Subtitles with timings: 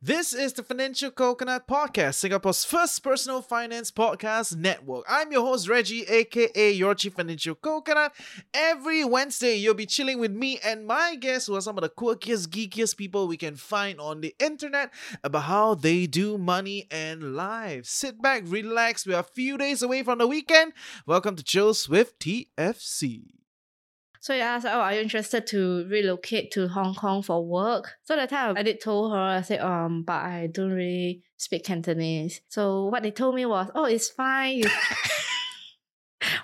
[0.00, 5.04] This is the Financial Coconut Podcast, Singapore's first personal finance podcast network.
[5.08, 8.12] I'm your host, Reggie, aka your Chief Financial Coconut.
[8.54, 11.88] Every Wednesday, you'll be chilling with me and my guests, who are some of the
[11.88, 14.92] quirkiest, geekiest people we can find on the internet,
[15.24, 17.84] about how they do money and life.
[17.84, 19.04] Sit back, relax.
[19.04, 20.74] We are a few days away from the weekend.
[21.06, 23.37] Welcome to Chills with TFC.
[24.20, 27.92] So you asked, oh, are you interested to relocate to Hong Kong for work?
[28.04, 31.64] So that time I did told her, I said, um, but I don't really speak
[31.64, 32.40] Cantonese.
[32.48, 34.62] So what they told me was, oh, it's fine.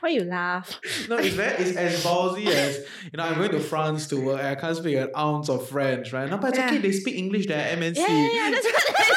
[0.01, 0.79] Why you laugh?
[1.09, 3.24] No, it's very it's as ballsy as you know.
[3.24, 4.41] I'm going to France to work.
[4.41, 6.30] I can't speak an ounce of French, right?
[6.30, 6.66] No, but it's Yeah.
[6.66, 6.79] okay.
[6.79, 7.46] They speak English.
[7.46, 7.96] They're MNC.
[7.96, 9.16] Yeah, yeah, yeah, that's what said.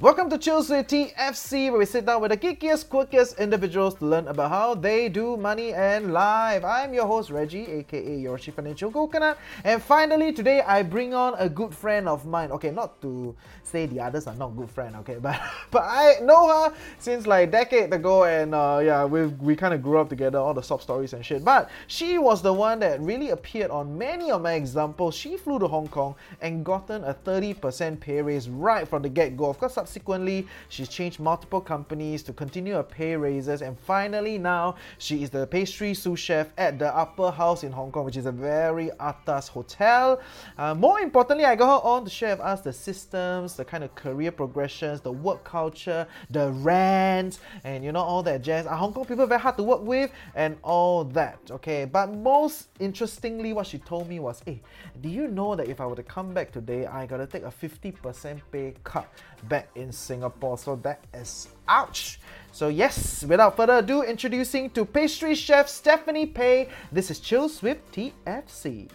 [0.00, 4.06] Welcome to Chills with TFC, where we sit down with the geekiest, quirkiest individuals to
[4.06, 6.64] learn about how they do money and life.
[6.64, 9.36] I'm your host, Reggie, aka Chief Financial Coconut.
[9.64, 12.52] And finally, today I bring on a good friend of mine.
[12.52, 15.40] Okay, not to say the others are not good friend, okay, but
[15.72, 19.82] but I know her since like decade ago, and uh, yeah, we we kind of
[19.82, 21.44] grew up together, all the sob stories and shit.
[21.44, 25.16] But she was the one that really appeared on many of my examples.
[25.16, 29.36] She flew to Hong Kong and gotten a 30% pay raise right from the get
[29.36, 29.46] go.
[29.46, 34.74] Of course, subsequently, she's changed multiple companies to continue her pay raises, and finally, now
[34.98, 38.26] she is the pastry sous chef at the Upper House in Hong Kong, which is
[38.26, 40.20] a very atas hotel.
[40.58, 43.82] Uh, more importantly, I got her on to share with us the systems, the kind
[43.82, 48.66] of career progressions, the work culture, the rent, and you know, all that jazz.
[48.66, 51.86] Are Hong Kong people very hard to work with, and all that, okay?
[51.86, 54.60] But most interestingly, what she told me was, hey,
[55.00, 57.50] do you know that if I were to come back today, I gotta take a
[57.50, 59.08] 50% pay cut
[59.48, 60.58] back in Singapore?
[60.58, 62.20] So that is ouch.
[62.52, 66.68] So, yes, without further ado, introducing to pastry chef Stephanie Pei.
[66.90, 68.88] This is Chills with TFC.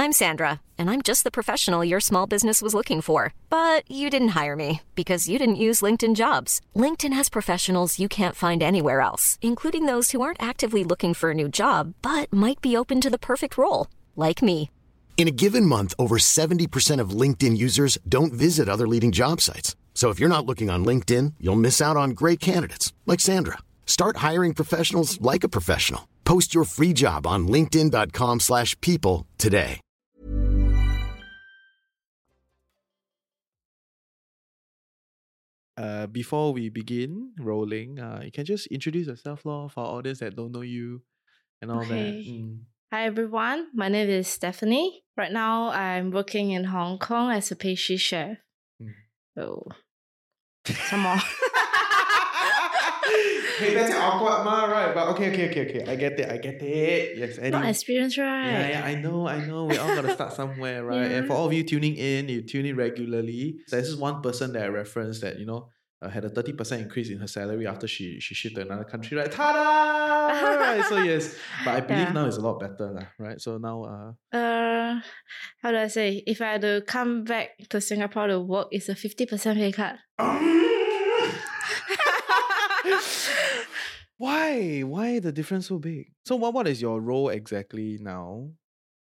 [0.00, 3.34] I'm Sandra, and I'm just the professional your small business was looking for.
[3.50, 6.60] But you didn't hire me because you didn't use LinkedIn jobs.
[6.76, 11.32] LinkedIn has professionals you can't find anywhere else, including those who aren't actively looking for
[11.32, 14.70] a new job but might be open to the perfect role, like me.
[15.18, 19.74] In a given month, over 70% of LinkedIn users don't visit other leading job sites.
[19.92, 23.58] So if you're not looking on LinkedIn, you'll miss out on great candidates like Sandra.
[23.84, 26.06] Start hiring professionals like a professional.
[26.24, 29.80] Post your free job on linkedin.com/people slash people today.
[35.76, 40.20] Uh, before we begin rolling, uh, you can just introduce yourself, lor, for our audience
[40.20, 41.02] that don't know you
[41.60, 42.14] and all that.
[42.14, 42.58] Mm.
[42.90, 45.02] Hi everyone, my name is Stephanie.
[45.14, 48.38] Right now, I'm working in Hong Kong as a pastry chef.
[48.82, 48.94] Mm.
[49.36, 49.68] So,
[50.64, 51.16] some more.
[53.58, 54.94] hey, that's awkward, ma, right?
[54.94, 55.92] But okay, okay, okay, okay.
[55.92, 57.18] I get it, I get it.
[57.18, 57.68] Yes, Not anyway.
[57.68, 58.46] experienced, right?
[58.46, 59.66] Yeah, yeah, I know, I know.
[59.66, 61.12] We all gotta start somewhere, right?
[61.12, 63.58] And for all of you tuning in, you tune in regularly.
[63.68, 65.68] There's this is one person that I referenced that you know
[66.00, 68.84] uh, had a thirty percent increase in her salary after she she shifted to another
[68.84, 69.30] country, right?
[69.30, 70.28] Ta-da!
[70.70, 70.84] right.
[70.88, 72.12] So yes, but I believe Yeah.
[72.12, 73.40] now it's a lot better, lah, right?
[73.40, 75.00] So now, uh, Uh,
[75.62, 76.22] how do I say?
[76.26, 79.96] If I had to come back to Singapore to work, it's a 50% pay cut.
[84.16, 86.12] why why the difference so big?
[86.24, 88.50] So what what is your role exactly now?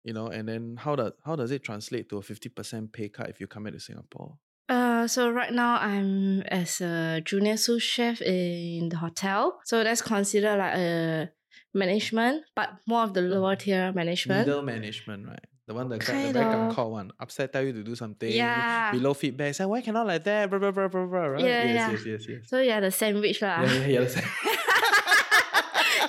[0.04, 3.08] You know, and then how does how does it translate to a fifty percent pay
[3.08, 4.38] cut if you come into Singapore?
[4.68, 9.60] Uh, so right now I'm as a junior sous chef in the hotel.
[9.64, 11.30] So that's considered like a
[11.74, 14.46] management, but more of the lower tier management.
[14.46, 15.44] Middle management, right?
[15.66, 17.10] The one that got the very one.
[17.18, 18.30] Upset tell you to do something.
[18.30, 18.92] Yeah.
[18.92, 20.48] Below feedback, say why cannot like that?
[20.48, 21.26] Blah blah blah blah blah.
[21.26, 21.44] Right?
[21.44, 21.90] Yeah, yes, yeah.
[21.90, 22.40] yes, yes, yes.
[22.46, 23.62] So yeah, the sandwich lah.
[23.62, 24.52] Yeah, yeah, yeah.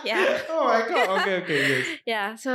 [0.08, 0.40] Yeah.
[0.50, 1.22] oh my god.
[1.22, 1.86] Okay, okay, yes.
[2.06, 2.54] Yeah, so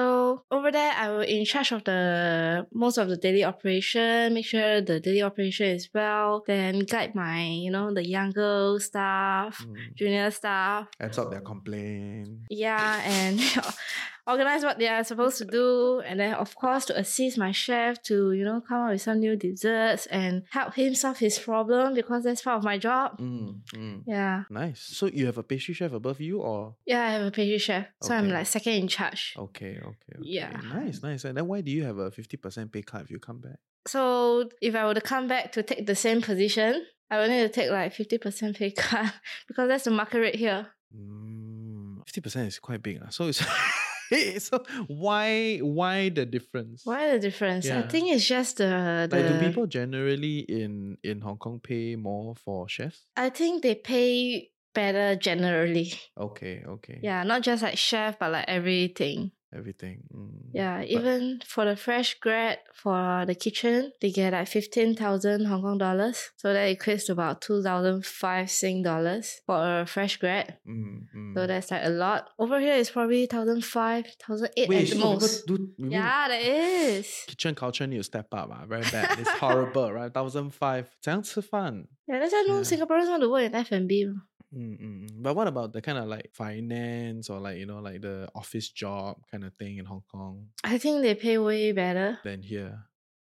[0.51, 4.81] over there, I will in charge of the most of the daily operation, make sure
[4.81, 9.95] the daily operation is well, then guide my, you know, the younger staff, Mm.
[9.95, 12.29] junior staff, Absorb their complaint.
[12.51, 13.39] yeah, and
[14.27, 18.03] organize what they are supposed to do, and then of course to assist my chef
[18.05, 21.95] to, you know, come up with some new desserts and help him solve his problem
[21.95, 23.19] because that's part of my job.
[23.19, 24.03] Mm, mm.
[24.07, 24.45] Yeah.
[24.51, 24.81] Nice.
[24.81, 27.87] So you have a pastry chef above you, or Yeah, I have a pastry chef.
[28.03, 29.35] So I'm like second in charge.
[29.39, 30.19] okay, okay, okay.
[30.23, 30.61] Yeah.
[30.73, 31.25] Nice, nice.
[31.25, 33.59] And then why do you have a fifty percent pay cut if you come back?
[33.87, 37.41] So if I were to come back to take the same position, I will need
[37.43, 39.13] to take like 50% pay cut
[39.49, 40.69] because that's the market rate here.
[40.97, 43.01] Mm, Fifty percent is quite big.
[43.11, 43.51] So it's okay,
[44.39, 46.83] so why why the difference?
[46.85, 47.69] Why the difference?
[47.71, 51.97] I think it's just the, the Like, do people generally in in Hong Kong pay
[51.97, 53.07] more for chefs?
[53.17, 55.93] I think they pay better generally.
[56.17, 56.99] Okay, okay.
[57.03, 60.04] Yeah, not just like chef, but like everything Everything.
[60.14, 60.52] mm.
[60.54, 65.46] Yeah, But- even for the fresh grad for the kitchen, they get like fifteen thousand
[65.46, 66.32] Hong Kong dollars.
[66.36, 70.58] So that equates to about two thousand five Sing dollars for a fresh grad.
[70.68, 71.34] Mm, mm.
[71.34, 72.30] So that's like a lot.
[72.38, 75.46] Over here it's probably thousand five, thousand eight Wait, at the so people most.
[75.48, 77.08] do you mean Yeah, that is.
[77.28, 79.18] kitchen culture need to step up, ah, very bad.
[79.18, 80.14] It's horrible, right?
[80.14, 80.86] Thousand five.
[81.02, 81.88] 怎样吃饭?
[82.06, 82.64] Yeah, that's why no Yeah.
[82.64, 84.06] Singaporeans want to work in F and B.
[84.55, 85.23] Mm, mm, mm.
[85.23, 88.69] But what about the kind of like finance or like you know like the office
[88.69, 92.19] job kind of thing in Hong Kong I think they pay way better.
[92.25, 92.85] than here?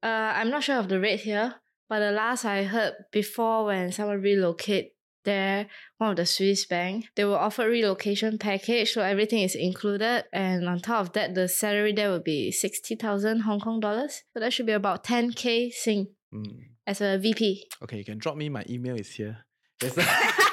[0.02, 1.54] Uh, I'm not sure of the rate here,
[1.88, 4.90] but the last I heard before when someone relocate
[5.24, 10.24] there, one of the Swiss bank, they will offer relocation package, so everything is included,
[10.34, 14.22] and on top of that, the salary there will be sixty thousand Hong Kong dollars.
[14.34, 16.64] So that should be about ten k Sing Mm.
[16.86, 17.68] as a VP.
[17.84, 18.48] Okay, you can drop me.
[18.50, 19.46] My email is here.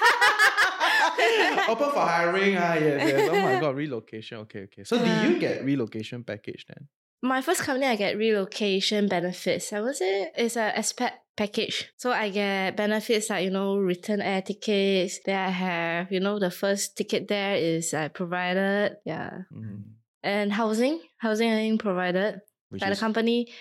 [1.69, 2.57] Open for hiring.
[2.57, 3.29] Ah, yes, yes.
[3.31, 4.37] Oh my god, relocation.
[4.39, 4.83] Okay, okay.
[4.83, 6.87] So do you get relocation package then?
[7.23, 9.71] My first company, I get relocation benefits.
[9.73, 11.91] I would say it's a expat package.
[11.97, 15.19] So I get benefits like, you know, return air tickets.
[15.25, 18.97] Then I have, you know, the first ticket there is uh, provided.
[19.05, 19.43] Yeah.
[19.53, 19.83] Mm.
[20.23, 20.99] And housing.
[21.17, 22.41] Housing provided.
[22.69, 23.51] Which Like the company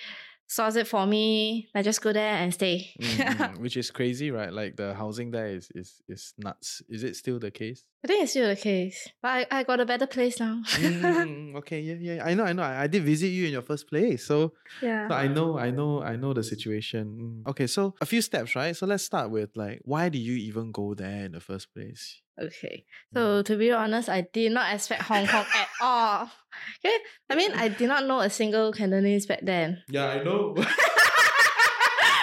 [0.51, 1.69] source it for me.
[1.75, 2.91] I just go there and stay.
[3.01, 4.53] Mm, mm, which is crazy, right?
[4.53, 6.83] Like the housing there is is is nuts.
[6.89, 7.85] Is it still the case?
[8.05, 9.09] I think it's still the case.
[9.23, 10.63] But I, I got a better place now.
[10.75, 12.25] Mm, mm, mm, okay, yeah, yeah.
[12.27, 12.63] I know, I know.
[12.63, 14.53] I, I did visit you in your first place, so
[14.83, 15.09] yeah.
[15.09, 17.45] So I know, I know, I know the situation.
[17.47, 17.51] Mm.
[17.51, 18.75] Okay, so a few steps, right?
[18.75, 22.21] So let's start with like, why do you even go there in the first place?
[22.41, 22.85] Okay.
[23.13, 26.31] So to be honest, I did not expect Hong Kong at all.
[26.85, 26.97] Okay.
[27.29, 29.83] I mean, I did not know a single Cantonese back then.
[29.89, 30.57] Yeah, I know.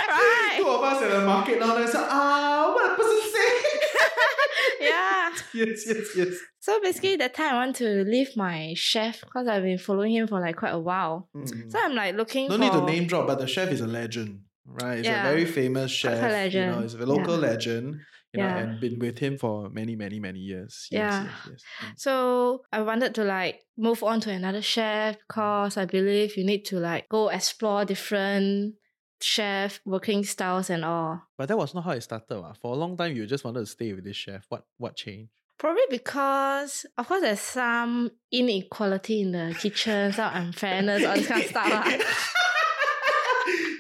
[0.09, 0.56] Right.
[0.57, 1.75] Two of us at the market now.
[1.75, 4.88] They say, ah, what the person say?
[4.88, 5.29] yeah.
[5.53, 6.38] yes, yes, yes.
[6.59, 10.27] So basically, that time I want to leave my chef because I've been following him
[10.27, 11.30] for like quite a while.
[11.35, 11.71] Mm.
[11.71, 12.62] So I'm like looking No for.
[12.63, 15.00] need to name drop, but the chef is a legend, right?
[15.00, 15.25] It's Yeah.
[15.27, 16.13] a very famous chef.
[16.13, 16.38] Local You know,
[16.77, 16.83] legend.
[16.85, 17.47] it's a local Yeah.
[17.50, 17.95] legend.
[18.33, 18.57] You know, Yeah.
[18.57, 20.88] and been with him for many, many, many years.
[20.91, 21.24] Yes, Yeah.
[21.24, 21.62] yes, yes.
[21.81, 21.94] Mm.
[22.00, 26.65] So I wanted to like move on to another chef because I believe you need
[26.65, 28.75] to like go explore different
[29.21, 31.21] chef working styles and all.
[31.38, 32.35] But that was not how it started.
[32.38, 32.53] ah.
[32.62, 34.45] For a long time, you just wanted to stay with this chef.
[34.50, 35.31] What what changed?
[35.57, 41.41] Probably because, of course, there's some inequality in the kitchen, some unfairness, all this kind
[41.41, 41.83] of stuff.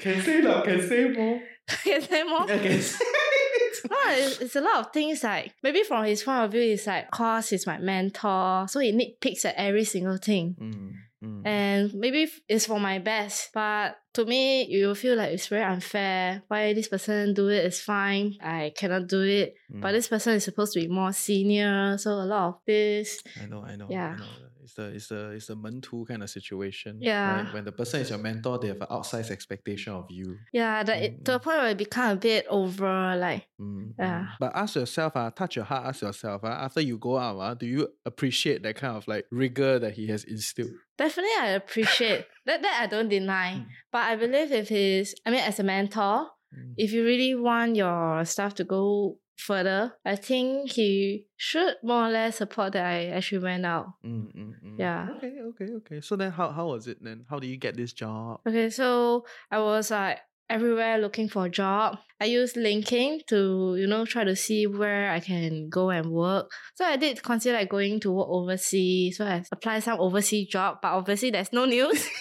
[0.01, 1.41] can say lah, can say more.
[1.83, 2.43] Can say more?
[2.49, 2.81] Okay.
[3.89, 6.87] No, it's, it's a lot of things like maybe from his point of view, it's
[6.87, 10.55] like, cause he's my mentor, so he nitpicks at every single thing.
[10.59, 10.91] Mm,
[11.23, 11.47] mm.
[11.47, 15.63] And maybe it's for my best, but to me, you will feel like it's very
[15.63, 16.41] unfair.
[16.47, 19.55] Why this person do it is fine, I cannot do it.
[19.69, 19.93] But Mm.
[19.93, 23.21] this person is supposed to be more senior, so a lot of this.
[23.41, 23.87] I know, I know.
[23.89, 24.15] Yeah.
[24.15, 24.25] I know.
[24.67, 26.97] It's the it's the it's the mentor kind of situation.
[26.99, 27.43] Yeah.
[27.43, 27.53] Right?
[27.53, 30.37] When the person is your mentor, they have an outsized expectation of you.
[30.51, 34.19] Yeah, that it, to a point where it become a bit over like Mm, Yeah.
[34.21, 34.27] mm.
[34.41, 37.53] But ask yourself, uh, touch your heart, ask yourself, uh, after you go out, uh,
[37.53, 40.71] do you appreciate that kind of like rigor that he has instilled?
[40.97, 43.53] definitely I appreciate that that I don't deny.
[43.53, 43.65] Mm.
[43.93, 46.73] But I believe if he's I mean as a mentor, Mm.
[46.77, 52.09] if you really want your stuff to go further, I think he should more or
[52.09, 53.93] less support that I actually went out.
[54.05, 54.79] Mm, mm, mm.
[54.79, 55.07] Yeah.
[55.17, 56.01] Okay, okay, okay.
[56.01, 57.25] So then how, how was it then?
[57.29, 58.41] How do you get this job?
[58.47, 61.97] Okay, so I was like everywhere looking for a job.
[62.19, 66.49] I used LinkedIn to, you know, try to see where I can go and work.
[66.75, 69.17] So I did consider like going to work overseas.
[69.17, 72.07] So I applied some overseas job, but obviously there's no news.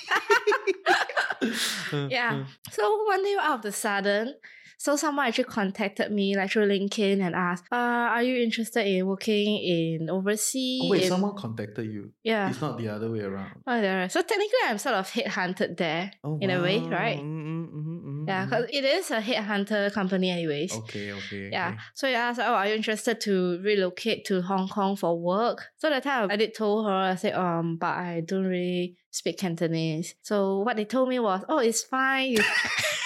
[1.93, 2.43] Uh, yeah.
[2.43, 2.71] uh.
[2.73, 4.35] So one day out of the sudden,
[4.77, 9.07] so someone actually contacted me like through LinkedIn and asked, uh, are you interested in
[9.07, 10.83] working in overseas?
[10.85, 12.13] Oh, wait, in- someone contacted you.
[12.23, 12.49] Yeah.
[12.51, 13.63] It's not the other way around.
[13.67, 14.09] Oh, there.
[14.09, 17.19] So technically I'm sort of headhunted there Oh, in a way, right?
[17.19, 20.73] Mm, mm, mm, Yeah, because it is a headhunter company anyways.
[20.73, 21.49] Okay, okay.
[21.51, 21.69] Yeah.
[21.71, 21.79] okay.
[21.95, 25.67] So he asked, Oh, are you interested to relocate to Hong Kong for work?
[25.79, 29.39] So that time I did told her, I said, um, but I don't really speak
[29.39, 30.15] Cantonese.
[30.23, 32.33] So what they told me was, Oh, it's fine.
[32.33, 32.39] You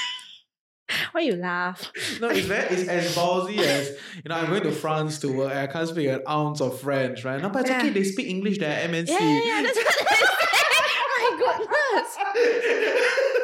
[1.12, 1.90] Why you laugh?
[2.20, 4.36] No, it's very it's as ballsy as you know.
[4.36, 5.50] I'm going to France to work.
[5.50, 7.40] and I can't speak an ounce of French, right?
[7.40, 7.90] No, but it's okay.
[7.90, 8.58] They speak English.
[8.58, 9.08] They're MNC.
[9.08, 10.26] Yeah, yeah, yeah, that's what they said.
[11.18, 12.16] My goodness.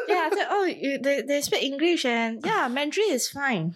[0.09, 3.75] Yeah, I said, Oh, you, they, they speak English and yeah, Mandarin is fine.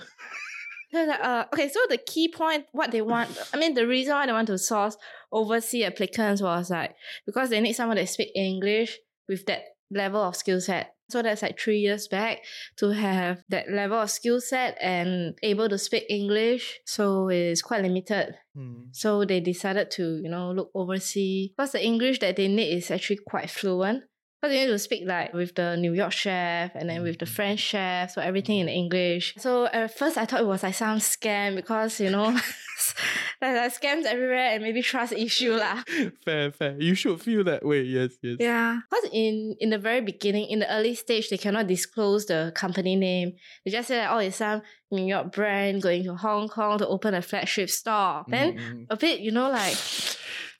[0.92, 4.14] So like, uh, okay, so the key point, what they want, I mean, the reason
[4.14, 4.96] why they want to source
[5.30, 6.94] overseas applicants was like
[7.26, 10.94] because they need someone that speak English with that level of skill set.
[11.10, 12.38] So that's like three years back
[12.76, 16.80] to have that level of skill set and able to speak English.
[16.86, 18.36] So it's quite limited.
[18.56, 18.88] Mm.
[18.92, 22.90] So they decided to, you know, look overseas because the English that they need is
[22.90, 24.04] actually quite fluent.
[24.40, 27.26] Because you need to speak like with the New York chef and then with the
[27.26, 29.34] French chef, so everything in English.
[29.36, 32.30] So at first I thought it was like some scam because you know
[33.40, 35.82] there's like scams everywhere and maybe trust issue lah.
[36.24, 36.76] Fair, fair.
[36.80, 37.82] You should feel that way.
[37.82, 38.36] Yes, yes.
[38.40, 38.80] Yeah.
[38.88, 42.96] Because in, in the very beginning, in the early stage, they cannot disclose the company
[42.96, 43.32] name.
[43.64, 46.86] They just say that, oh, it's some New York brand going to Hong Kong to
[46.88, 48.24] open a flagship store.
[48.28, 49.76] Then Mm, a bit, you know, like,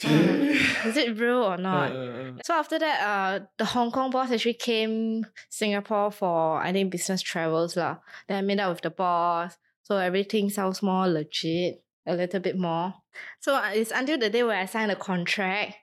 [0.87, 1.93] is it real or not?
[1.93, 2.43] Uh, uh, uh.
[2.45, 7.23] So after that, uh, the Hong Kong boss actually came Singapore for I think business
[7.23, 7.99] travels lah.
[8.29, 12.57] Then I met up with the boss, so everything sounds more legit, a little bit
[12.57, 12.95] more.
[13.41, 15.75] So uh, it's until the day where I signed a contract,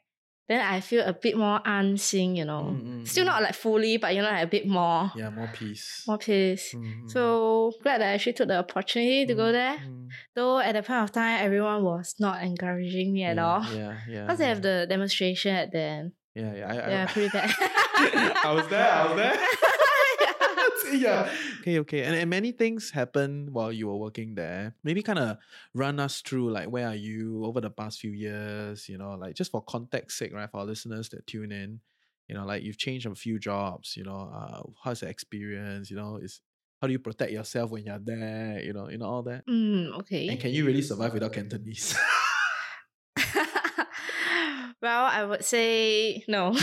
[0.47, 2.73] then I feel a bit more unseen, you know.
[2.75, 3.27] Mm, mm, Still mm.
[3.27, 6.03] not like fully, but you know, like a bit more, Yeah, more peace.
[6.07, 6.73] more peace.
[6.73, 7.11] Mm, mm.
[7.11, 9.77] So glad that I actually took the opportunity to go Mm, there.
[9.77, 10.07] mm.
[10.35, 13.63] Though at the point of time, everyone was not encouraging me at yeah, all.
[13.73, 14.21] Yeah, yeah.
[14.23, 16.11] Because they have the demonstration at the end.
[16.35, 16.67] Yeah, yeah.
[16.67, 17.49] I, I, Yeah, pretty bad.
[17.59, 18.91] I was there.
[18.91, 19.37] I was there.
[20.93, 21.29] yeah.
[21.61, 22.03] Okay, okay.
[22.03, 24.75] And, and many things happened while you were working there.
[24.83, 25.37] Maybe kind of
[25.73, 29.35] run us through like where are you over the past few years, you know, like
[29.35, 30.49] just for context sake, right?
[30.49, 31.79] For our listeners that tune in,
[32.27, 35.97] you know, like you've changed a few jobs, you know, uh, how's the experience, you
[35.97, 36.41] know, is
[36.81, 39.45] how do you protect yourself when you're there, you know, you know, all that.
[39.47, 40.27] Mm, okay.
[40.27, 41.97] And can you really survive without Cantonese?
[44.81, 46.53] well, I would say no.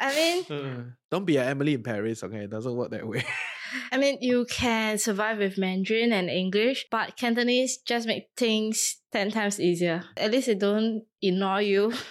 [0.00, 2.44] I mean, Uh, don't be an Emily in Paris, okay?
[2.44, 3.24] It doesn't work that way.
[3.92, 9.30] I mean, you can survive with Mandarin and English, but Cantonese just make things ten
[9.30, 10.04] times easier.
[10.16, 11.92] At least they don't ignore you.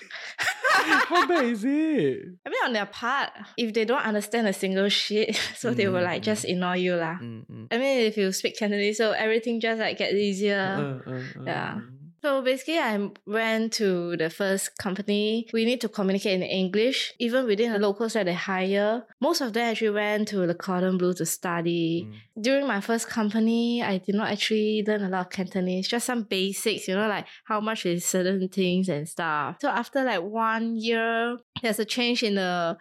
[0.69, 2.19] How bad is it?
[2.45, 6.03] I mean, on their part, if they don't understand a single shit, so they will
[6.03, 6.25] like Mm.
[6.25, 7.17] just ignore you lah.
[7.17, 7.67] Mm, mm.
[7.71, 11.01] I mean, if you speak Cantonese, so everything just like gets easier.
[11.05, 11.79] Uh, uh, uh, yeah.
[12.21, 15.47] So basically, I went to the first company.
[15.53, 17.13] We need to communicate in English.
[17.19, 20.97] Even within the locals that they hire, most of them actually went to the Cordon
[20.97, 22.07] Bleu to study.
[22.09, 22.43] Mm.
[22.43, 26.23] During my first company, I did not actually learn a lot of Cantonese, just some
[26.23, 29.57] basics, you know, like how much is certain things and stuff.
[29.61, 32.77] So after like one year, there's a change in the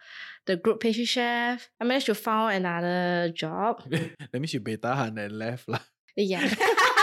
[0.46, 1.68] the group pastry chef.
[1.80, 3.82] I managed to find another job.
[3.90, 5.80] that means you beta and left lah.
[6.16, 6.48] Yeah.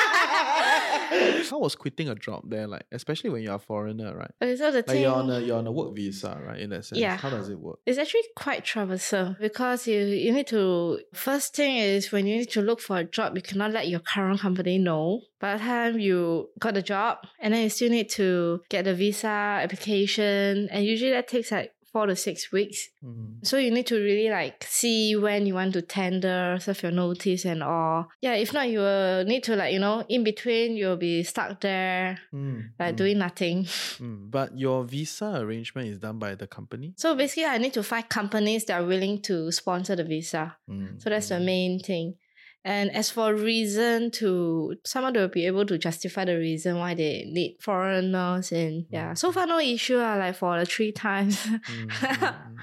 [1.49, 4.31] How was quitting a job there like, especially when you're a foreigner, right?
[4.41, 5.01] okay, so the Like thing.
[5.03, 6.59] you're on a you're on a work visa, right?
[6.59, 7.17] In that sense, Yeah.
[7.17, 7.79] How does it work?
[7.85, 12.49] It's actually quite troublesome because you, you need to first thing is when you need
[12.51, 15.21] to look for a job, you cannot let your current company know.
[15.39, 18.93] By the time you got the job and then you still need to get the
[18.93, 22.89] visa application and usually that takes like four to six weeks.
[23.05, 23.45] Mm.
[23.45, 27.45] So you need to really like see when you want to tender, serve your notice
[27.45, 28.09] and all.
[28.19, 31.61] Yeah, if not you will need to like, you know, in between you'll be stuck
[31.61, 33.63] there, Mm, like mm, doing nothing.
[33.65, 34.31] mm.
[34.31, 36.93] But your visa arrangement is done by the company.
[36.97, 40.57] So basically I need to find companies that are willing to sponsor the visa.
[40.67, 41.45] Mm, So that's the mm.
[41.45, 42.15] main thing.
[42.65, 47.25] And as for reason to someone will be able to justify the reason why they
[47.27, 49.13] need foreigners and yeah.
[49.15, 51.37] So far no issue uh, like for the three times.
[51.45, 52.55] Mm, mm, mm.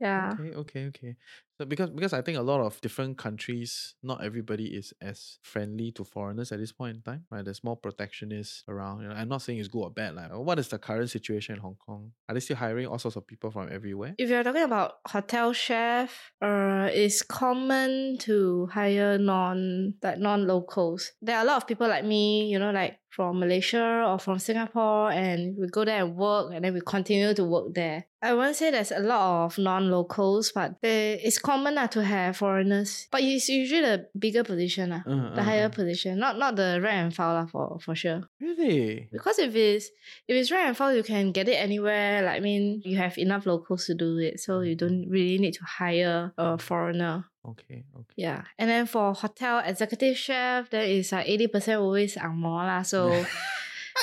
[0.00, 0.34] yeah.
[0.38, 1.16] Okay, okay, okay.
[1.64, 6.04] Because because I think a lot of different countries, not everybody is as friendly to
[6.04, 7.44] foreigners at this point in time, right?
[7.44, 9.02] There's more protectionists around.
[9.02, 10.14] You know, I'm not saying it's good or bad.
[10.14, 12.12] Like, what is the current situation in Hong Kong?
[12.28, 14.14] Are they still hiring all sorts of people from everywhere?
[14.18, 21.12] If you're talking about hotel chef, uh, it's common to hire non like non locals.
[21.20, 24.38] There are a lot of people like me, you know, like from Malaysia or from
[24.38, 28.06] Singapore, and we go there and work, and then we continue to work there.
[28.22, 32.36] I won't say there's a lot of non locals, but it's common uh, to have
[32.36, 33.08] foreigners.
[33.10, 35.74] But it's usually the bigger position, uh, Uh, the uh, higher uh.
[35.74, 38.24] position, not not the rank and file uh, for for sure.
[38.40, 39.08] Really?
[39.12, 39.90] Because if it's
[40.28, 42.22] if it's rank and file, you can get it anywhere.
[42.22, 45.54] Like I mean, you have enough locals to do it, so you don't really need
[45.54, 47.24] to hire a foreigner.
[47.42, 48.14] Okay, okay.
[48.16, 52.62] Yeah, and then for hotel executive chef, there is like eighty percent always ang moh
[52.62, 52.82] lah.
[52.82, 53.10] So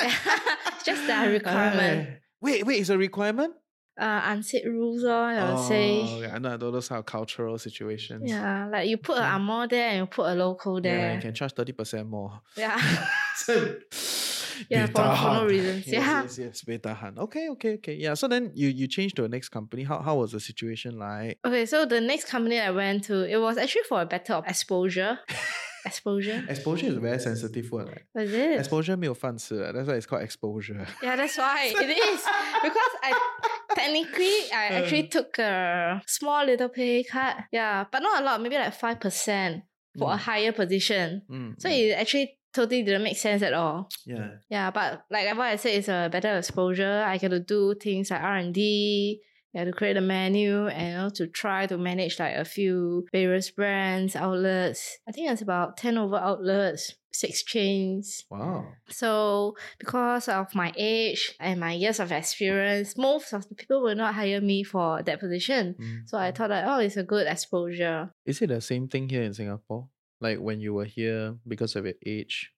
[0.00, 2.08] it's just that requirement.
[2.08, 3.52] Ay, Wait, wait, it's a requirement?
[4.00, 6.20] uh, unsaid rules, or I would oh, say.
[6.20, 8.22] Yeah, I know those are cultural situations.
[8.24, 9.34] Yeah, like you put an yeah.
[9.34, 10.98] ang moh there and you put a local there.
[10.98, 12.40] Yeah, you can charge 30% more.
[12.56, 12.80] Yeah.
[13.36, 13.76] so,
[14.70, 15.86] yeah, for, for, no reasons.
[15.86, 16.22] Yeah.
[16.22, 17.94] Yes, yes, Beta Okay, okay, okay.
[17.94, 18.14] Yeah.
[18.14, 19.84] So then you you changed to the next company.
[19.84, 21.38] How how was the situation like?
[21.44, 24.46] Okay, so the next company I went to, it was actually for a better of
[24.46, 25.18] exposure.
[25.84, 26.44] exposure.
[26.48, 27.88] Exposure is a very sensitive word.
[27.88, 28.02] Right?
[28.14, 28.58] Was it?
[28.58, 30.86] Exposure That's why it's called exposure.
[31.02, 32.20] Yeah, that's why it is
[32.62, 33.40] because I
[33.74, 37.36] technically I actually took a small little pay cut.
[37.52, 39.62] Yeah, but not a lot, maybe like five percent
[39.98, 40.18] for a Mm.
[40.18, 41.22] higher position.
[41.30, 41.72] Mm, So mm.
[41.88, 43.88] it actually totally didn't make sense at all.
[44.06, 44.30] yeah.
[44.48, 47.04] Yeah, but like what I said, it's a better exposure.
[47.06, 49.20] I get to do things like R and D.
[49.52, 53.06] Yeah, to create a menu and you know, to try to manage like a few
[53.10, 54.98] various brands, outlets.
[55.08, 58.24] I think it's about 10 over outlets, six chains.
[58.30, 58.66] Wow.
[58.88, 63.96] So because of my age and my years of experience, most of the people will
[63.96, 65.74] not hire me for that position.
[65.80, 66.34] Mm, So I mm.
[66.34, 68.14] thought that oh, it's a good exposure.
[68.24, 69.88] Is it the same thing here in Singapore?
[70.20, 72.52] Like when you were here, because of your age,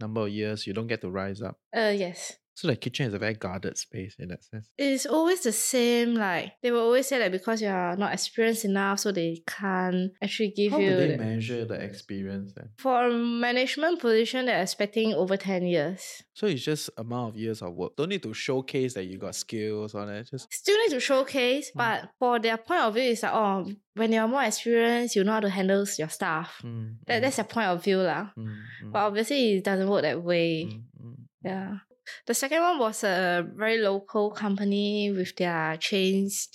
[0.00, 1.58] number of years, you don't get to rise up.
[1.74, 2.38] Uh yes.
[2.54, 4.68] So the kitchen is a very guarded space in that sense.
[4.76, 6.14] It's always the same.
[6.14, 10.50] Like they will always say that because you're not experienced enough, so they can't actually
[10.54, 12.68] give How you do they the- measure the experience then?
[12.78, 14.46] for a management position.
[14.46, 16.22] They're expecting over ten years.
[16.34, 17.96] So it's just amount of years of work.
[17.96, 20.28] Don't need to showcase that you got skills on it.
[20.30, 21.76] Just Still need to showcase, Mm.
[21.78, 25.32] but for their point of view, it's like oh, when you're more experienced, you know
[25.32, 26.60] how to handle your staff.
[26.62, 28.28] mm, That, mm, that's their point of view, lah.
[28.36, 28.44] mm,
[28.84, 30.64] mm, But obviously, it doesn't work that way.
[30.64, 31.16] mm, mm.
[31.44, 31.78] Yeah.
[32.26, 36.48] The second one was a very local company with their chains.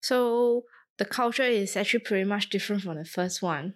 [0.00, 0.64] So
[0.98, 3.74] the culture is actually pretty much different from the first one.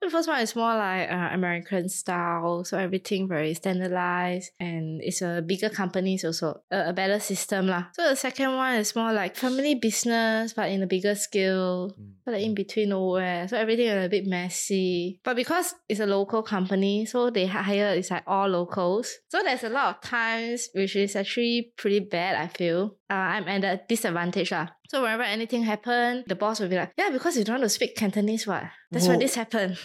[0.00, 5.22] The first one is more like uh, American style, so everything very standardized, and it's
[5.22, 7.90] a bigger company, so so a, a better system lah.
[7.92, 12.14] So the second one is more like family business, but in a bigger scale, Mm,
[12.24, 13.48] so like in between nowhere.
[13.48, 15.20] So everything is a bit messy.
[15.24, 19.12] But because it's a local company, so they hire is like all locals.
[19.28, 22.96] So there's a lot of times which is actually pretty bad, I feel.
[23.10, 24.52] Uh, I'm at a disadvantage.
[24.52, 24.68] lah.
[24.88, 27.68] So whenever anything happened, the boss will be like, Yeah, because you don't want to
[27.68, 28.64] speak Cantonese, what?
[28.90, 29.78] That's why this happened.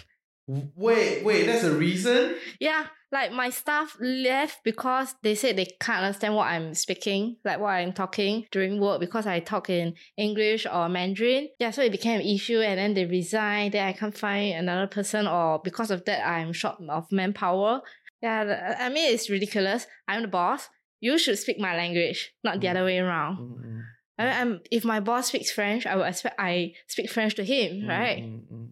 [0.47, 2.35] Wait, wait, that's a reason?
[2.59, 7.59] Yeah, like my staff left because they said they can't understand what I'm speaking, like
[7.59, 11.47] what I'm talking during work because I talk in English or Mandarin.
[11.59, 13.73] Yeah, so it became an issue and then they resigned.
[13.73, 17.81] Then I can't find another person or because of that I'm short of manpower.
[18.21, 19.87] Yeah, I mean it's ridiculous.
[20.07, 20.67] I'm the boss.
[20.99, 22.71] You should speak my language, not the Mm.
[22.71, 23.37] other way around.
[23.37, 23.83] Mm, mm, mean,
[24.19, 27.89] I'm, if my boss speaks French, I would expect I speak French to him, mm,
[27.89, 28.23] right?
[28.23, 28.67] mm, mm.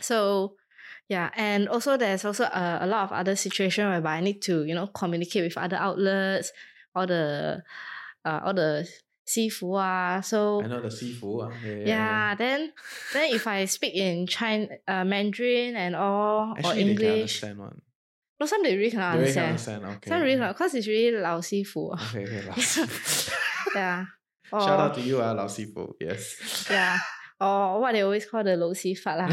[0.00, 0.56] So
[1.08, 4.64] yeah, and also there's also a, a lot of other situation whereby I need to
[4.64, 6.52] you know communicate with other outlets,
[6.94, 7.62] all the
[8.24, 8.88] uh all the
[9.24, 10.20] seafood ah.
[10.20, 11.40] So I know the seafood.
[11.44, 11.52] ah.
[11.64, 12.72] Yeah, yeah, yeah, then
[13.12, 17.58] then if I speak in China uh, Mandarin and all Actually, or they English, understand
[17.58, 17.82] one.
[18.40, 19.84] no, some they really cannot They really can understand.
[19.84, 19.96] understand.
[20.04, 20.08] Okay.
[20.10, 21.98] Some really cannot, cause it's really lao seafood.
[22.12, 22.42] Okay, okay.
[22.48, 24.06] Lao seafood.
[24.52, 24.66] Yeah.
[24.66, 25.94] Shout out to you, ah, Lao seafood.
[26.00, 26.66] Yes.
[26.70, 26.98] Yeah.
[27.42, 29.18] Or what they always call the low sifat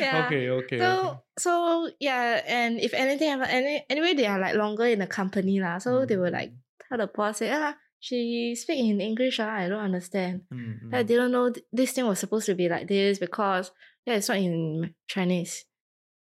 [0.00, 0.24] yeah.
[0.24, 0.78] Okay, okay.
[0.78, 1.18] So okay.
[1.36, 5.76] so yeah, and if anything any, anyway, they are like longer in the company lah.
[5.76, 6.56] So they were like
[6.88, 10.48] tell the boss say, ah, she speak in English ah, I don't understand.
[10.48, 11.06] Mm, I mm.
[11.06, 13.72] didn't know th- this thing was supposed to be like this because
[14.08, 15.68] yeah, it's not in Chinese.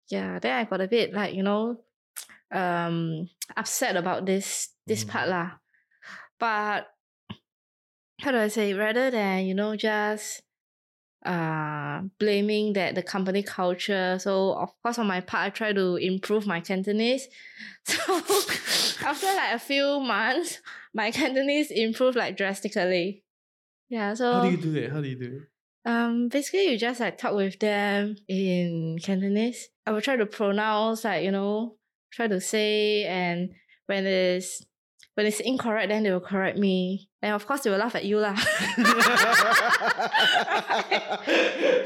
[0.08, 1.84] Yeah, then I got a bit like you know,
[2.56, 5.12] um, upset about this this Mm.
[5.12, 5.60] part lah.
[6.40, 6.88] But
[8.22, 8.74] how do I say?
[8.74, 10.42] Rather than you know just
[11.26, 14.18] uh blaming that the company culture.
[14.20, 17.28] So of course on my part I try to improve my Cantonese.
[17.86, 20.60] So after like a few months,
[20.94, 23.24] my Cantonese improved like drastically.
[23.90, 24.92] Yeah, so How do you do it?
[24.92, 25.90] How do you do it?
[25.90, 29.70] um, basically, you just like talk with them in Cantonese.
[29.86, 31.78] I will try to pronounce, like you know,
[32.12, 33.52] try to say, and
[33.86, 34.66] when it's
[35.18, 38.06] when it's incorrect, then they will correct me, and of course they will laugh at
[38.06, 38.38] you lah.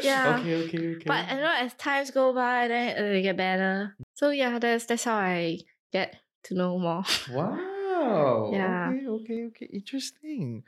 [0.03, 0.39] Yeah.
[0.39, 1.05] Okay, okay, okay.
[1.05, 3.95] But you know, as times go by, then uh, they get better.
[4.15, 5.59] So yeah, that's that's how I
[5.93, 7.03] get to know more.
[7.31, 8.49] Wow.
[8.51, 8.89] Yeah.
[8.91, 9.69] Okay, okay, okay.
[9.71, 10.63] Interesting.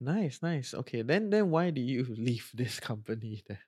[0.00, 0.72] Nice, nice.
[0.72, 3.58] Okay, then then why do you leave this company then?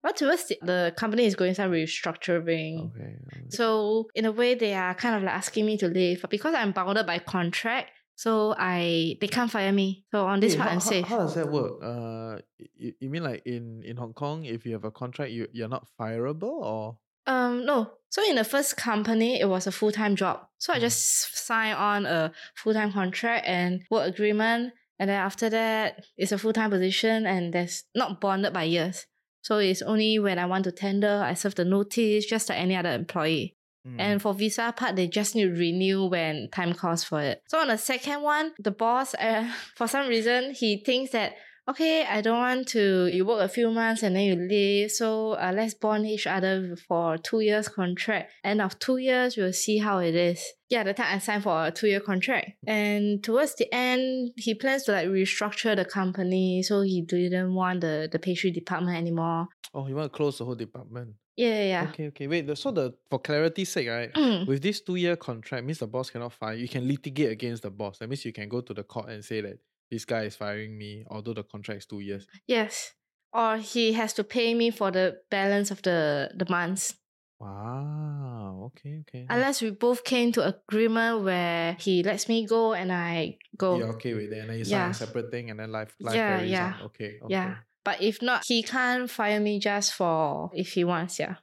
[0.00, 2.94] But towards the, the company is going some restructuring.
[2.94, 3.18] Okay.
[3.34, 6.30] um, So in a way, they are kind of like asking me to leave, but
[6.30, 7.90] because I'm bounded by contract,
[8.24, 9.88] so I they can't fire me.
[10.12, 11.06] So on this Wait, part, how, I'm how- safe.
[11.06, 11.74] How, does that work?
[11.90, 12.42] Uh,
[12.82, 15.68] you, you mean like in in Hong Kong, if you have a contract, you you're
[15.76, 16.98] not fireable or?
[17.26, 17.78] Um, no.
[18.10, 20.36] So in the first company, it was a full time job.
[20.58, 20.80] So I Mm.
[20.86, 21.00] just
[21.46, 26.38] signed on a full time contract and work agreement, and then after that, it's a
[26.38, 29.06] full time position, and there's not bonded by years.
[29.42, 32.74] So it's only when I want to tender, I serve the notice, just like any
[32.76, 33.56] other employee.
[33.86, 33.96] Mm.
[33.98, 37.42] And for visa part, they just need to renew when time calls for it.
[37.48, 41.34] So on the second one, the boss, uh, for some reason, he thinks that
[41.68, 44.90] okay, I don't want to, you work a few months and then you leave.
[44.90, 48.32] So uh, let's bond each other for two years contract.
[48.42, 50.42] End of two years, we'll see how it is.
[50.70, 52.52] Yeah, the time I signed for a two year contract.
[52.66, 56.62] And towards the end, he plans to like restructure the company.
[56.62, 59.48] So he didn't want the, the pastry department anymore.
[59.74, 61.14] Oh, you want to close the whole department?
[61.38, 61.88] Yeah, yeah, yeah.
[61.90, 62.26] Okay, okay.
[62.26, 64.12] Wait, the, so the for clarity's sake, right?
[64.12, 64.48] Mm.
[64.48, 66.62] With this two-year contract, means the boss cannot fire you.
[66.62, 67.98] You can litigate against the boss.
[67.98, 70.76] That means you can go to the court and say that this guy is firing
[70.76, 72.26] me, although the contract is two years.
[72.48, 72.92] Yes.
[73.32, 76.94] Or he has to pay me for the balance of the, the months.
[77.38, 78.72] Wow.
[78.74, 79.26] Okay, okay.
[79.30, 83.78] Unless we both came to agreement where he lets me go and I go.
[83.78, 84.90] You're okay with it, and then you sign Yeah.
[84.90, 86.74] a separate thing, and then life, life Yeah, carries yeah.
[86.80, 86.86] on.
[86.86, 87.32] Okay, okay.
[87.32, 87.54] Yeah.
[87.88, 91.36] But if not, he can't fire me just for if he wants, yeah.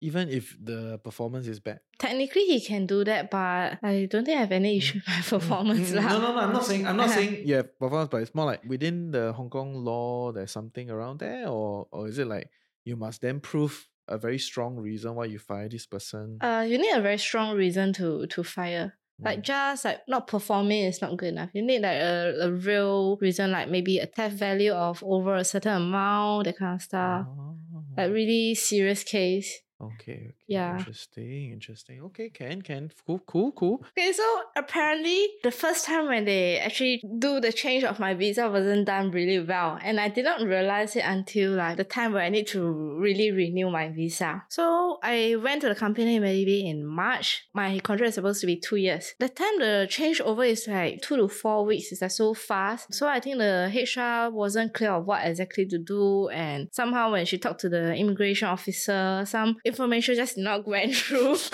[0.00, 1.80] Even if the performance is bad.
[1.98, 5.20] Technically he can do that, but I don't think I have any issue with my
[5.34, 5.90] performance.
[5.90, 5.94] Mm.
[5.96, 6.40] No, no, no.
[6.40, 6.86] I'm not saying.
[6.86, 7.16] I'm not Uh-huh.
[7.20, 10.32] saying have performance, but it's more like within the Hong Kong law.
[10.32, 12.48] There's something around there, or or is it like
[12.88, 13.74] you must then prove
[14.08, 16.38] a very strong reason why you fire this person?
[16.40, 18.96] Uh you need a very strong reason to to fire.
[19.22, 19.42] Like Mm.
[19.42, 21.50] just like not performing is not good enough.
[21.52, 25.44] You need like a, a real reason, like maybe a theft value of over a
[25.44, 27.26] certain amount, that kind of stuff.
[27.28, 27.56] Oh,
[27.96, 29.60] Like really serious case.
[29.80, 30.34] okay, okay.
[30.50, 30.78] Yeah.
[30.78, 32.00] Interesting, interesting.
[32.06, 32.90] Okay, can, can.
[33.06, 33.84] Cool, cool, cool.
[33.96, 34.24] Okay, so
[34.56, 39.12] apparently the first time when they actually do the change of my visa wasn't done
[39.12, 39.78] really well.
[39.80, 42.60] And I did not realize it until like the time where I need to
[42.98, 44.42] really renew my visa.
[44.48, 47.44] So I went to the company maybe in March.
[47.54, 49.14] My contract is supposed to be two years.
[49.20, 51.92] The time the changeover is like two to four weeks.
[51.92, 52.92] It's like so fast.
[52.92, 56.28] So I think the HR wasn't clear of what exactly to do.
[56.30, 61.36] And somehow when she talked to the immigration officer, some information just not went through.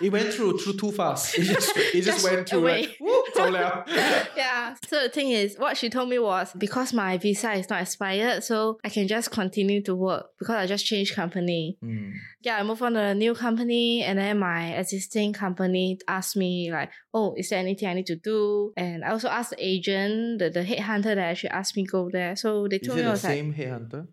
[0.00, 1.36] It went through through too fast.
[1.36, 2.82] It just, it just, Just went through away.
[2.82, 3.84] like, whoop, 走了.
[4.36, 4.74] yeah.
[4.86, 8.44] So the thing is, what she told me was because my visa is not expired,
[8.44, 11.78] so I can just continue to work because I just changed company.
[11.82, 12.12] Mm.
[12.42, 16.70] Yeah, I moved on to a new company, and then my existing company asked me
[16.70, 20.38] like, "Oh, is there anything I need to do?" And I also asked the agent,
[20.38, 22.36] the, the headhunter that actually asked me go there.
[22.36, 24.06] So they told me I the was like, same headhunter?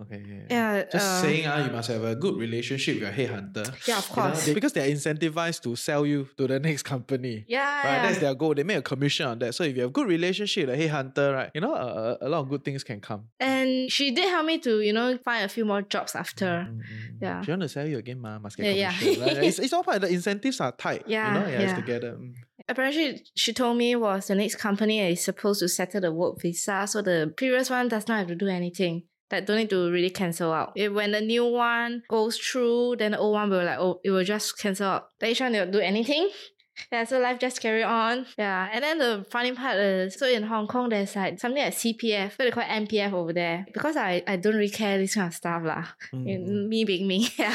[0.00, 0.06] Yep.
[0.20, 0.46] Okay, yeah.
[0.50, 3.66] "Yeah, Just uh, saying, ah, you must have a good relationship with your headhunter.
[3.86, 4.46] Yeah, of You know, course.
[4.46, 7.44] they- because they're incentivized to sell you to the next company.
[7.48, 8.02] yeah, Right, yeah.
[8.06, 8.54] that's their goal.
[8.54, 9.54] They make a commission on that.
[9.54, 12.28] So if you have good relationship with the headhunter, right, you know, a, a, a
[12.28, 13.24] lot of good things can come.
[13.38, 16.46] And she did help me to, you know, find a few more jobs after.
[16.68, 17.22] Mm, mm, mm.
[17.22, 17.42] Yeah.
[17.42, 19.24] She want to sell you again, ma, must get Yeah, yeah.
[19.24, 19.36] right?
[19.44, 20.00] it's, it's all part.
[20.00, 21.04] The incentives are tight.
[21.06, 21.76] Yeah, you know, yeah, it's yeah.
[21.76, 22.12] together.
[22.18, 22.32] Mm.
[22.68, 26.86] apparently she told me was the next company is supposed to settle the work visa,
[26.86, 29.02] so the previous one does not have to do anything.
[29.30, 30.72] That don't need to really cancel out.
[30.74, 34.10] If when the new one goes through, then the old one will like oh it
[34.10, 35.08] will just cancel out.
[35.20, 36.28] The H one will do anything.
[36.90, 38.26] Yeah, so life just carry on.
[38.38, 41.74] Yeah, and then the funny part is, so in Hong Kong, there's like something like
[41.74, 43.66] CPF, so they call it MPF over there.
[43.72, 45.84] Because I, I don't really care this kind of stuff lah.
[46.14, 46.68] Mm.
[46.68, 47.54] Me being me, yeah.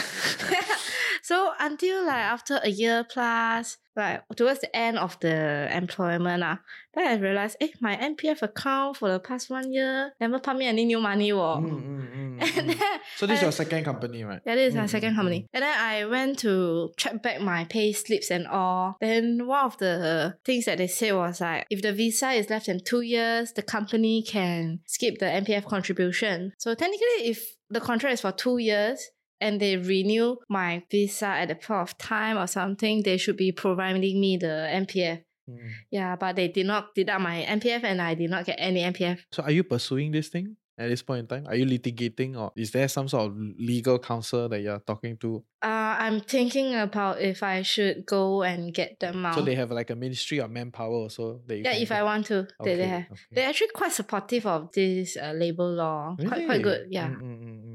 [1.25, 6.59] So until like after a year plus, like towards the end of the employment, ah,
[6.93, 10.67] then I realized, eh, my MPF account for the past one year never pump me
[10.67, 11.33] any new money.
[11.33, 11.57] Wo.
[11.63, 12.77] Mm, mm, mm, And mm.
[12.77, 14.39] then So this is your second company, right?
[14.45, 15.47] Yeah, that is my Mm, second mm, company.
[15.51, 18.95] And then I went to check back my pay slips and all.
[19.01, 22.67] Then one of the things that they said was like, if the visa is less
[22.67, 26.53] than two years, the company can skip the MPF contribution.
[26.59, 29.09] So technically, if the contract is for two years
[29.41, 33.51] and they renew my visa at the point of time or something, they should be
[33.51, 35.23] providing me the MPF.
[35.49, 35.69] Mm.
[35.91, 39.19] Yeah, but they did not deduct my MPF and I did not get any MPF.
[39.31, 41.45] So are you pursuing this thing at this point in time?
[41.47, 45.43] Are you litigating or is there some sort of legal counsel that you're talking to?
[45.61, 45.67] Uh,
[45.99, 49.35] I'm thinking about if I should go and get them out.
[49.35, 52.03] So they have like a ministry of manpower also that you Yeah, if go- I
[52.03, 53.03] want to, they, they have.
[53.11, 53.21] okay.
[53.31, 56.15] They're actually quite supportive of this uh, labor law.
[56.17, 56.87] Quite quite good.
[56.89, 57.09] Yeah.
[57.09, 57.74] Mm, mm, mm, mm.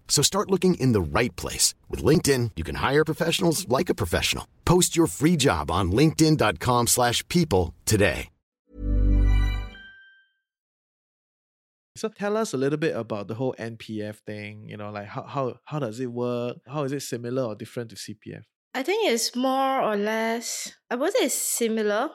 [0.11, 1.73] So start looking in the right place.
[1.89, 4.45] With LinkedIn, you can hire professionals like a professional.
[4.65, 8.27] Post your free job on linkedin.com/people slash people today.
[11.97, 14.67] So tell us a little bit about the whole MPF thing.
[14.67, 16.57] You know, like how how how does it work?
[16.65, 18.43] How is it similar or different to CPF?
[18.73, 22.09] I think it's more or less, I would say similar.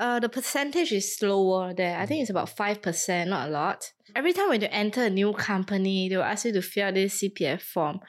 [0.00, 1.98] Uh, the percentage is lower there.
[1.98, 3.92] I think it's about 5%, not a lot.
[4.16, 6.94] Every time when you enter a new company, they will ask you to fill out
[6.94, 8.00] this CPF form.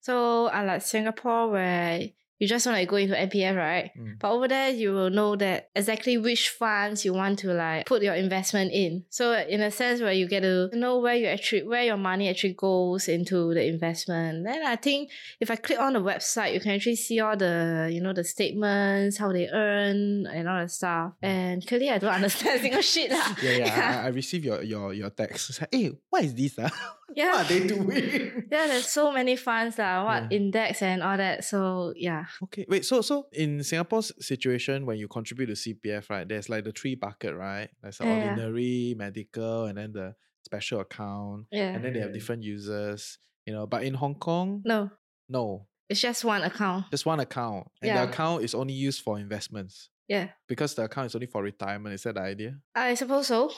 [0.00, 2.02] So, unlike Singapore, where
[2.40, 3.90] you just want to go into NPF, right?
[3.96, 4.18] Mm.
[4.18, 8.02] But over there, you will know that exactly which funds you want to like put
[8.02, 9.04] your investment in.
[9.10, 12.30] So in a sense where you get to know where you actually where your money
[12.30, 14.44] actually goes into the investment.
[14.44, 17.90] Then I think if I click on the website, you can actually see all the
[17.92, 21.12] you know the statements, how they earn, and all the stuff.
[21.20, 23.36] And clearly, I don't understand a single shit lah.
[23.42, 24.00] Yeah, yeah.
[24.02, 25.50] I, I received your your your text.
[25.50, 26.58] It's like, hey, what is this?
[26.58, 26.70] Uh?
[27.14, 27.32] Yeah.
[27.32, 28.46] what are they doing?
[28.50, 30.38] Yeah, there's so many funds lah, what Yeah.
[30.38, 31.44] index and all that.
[31.44, 32.26] So yeah.
[32.44, 32.84] Okay, wait.
[32.84, 36.94] So, so in Singapore's situation, when you contribute to CPF, right, there's like the three
[36.94, 37.68] bucket, right?
[37.82, 41.74] There's the Yeah, ordinary, medical, and then the special account, Yeah.
[41.74, 43.18] and then they have different users.
[43.46, 44.90] You know, but in Hong Kong, No,
[45.28, 46.86] no, it's just one account.
[46.90, 48.04] just one account, and Yeah.
[48.06, 50.28] the account is only used for investments Yeah.
[50.46, 51.94] because the account is only for retirement.
[51.94, 52.60] Is that the idea?
[52.74, 53.50] I suppose so.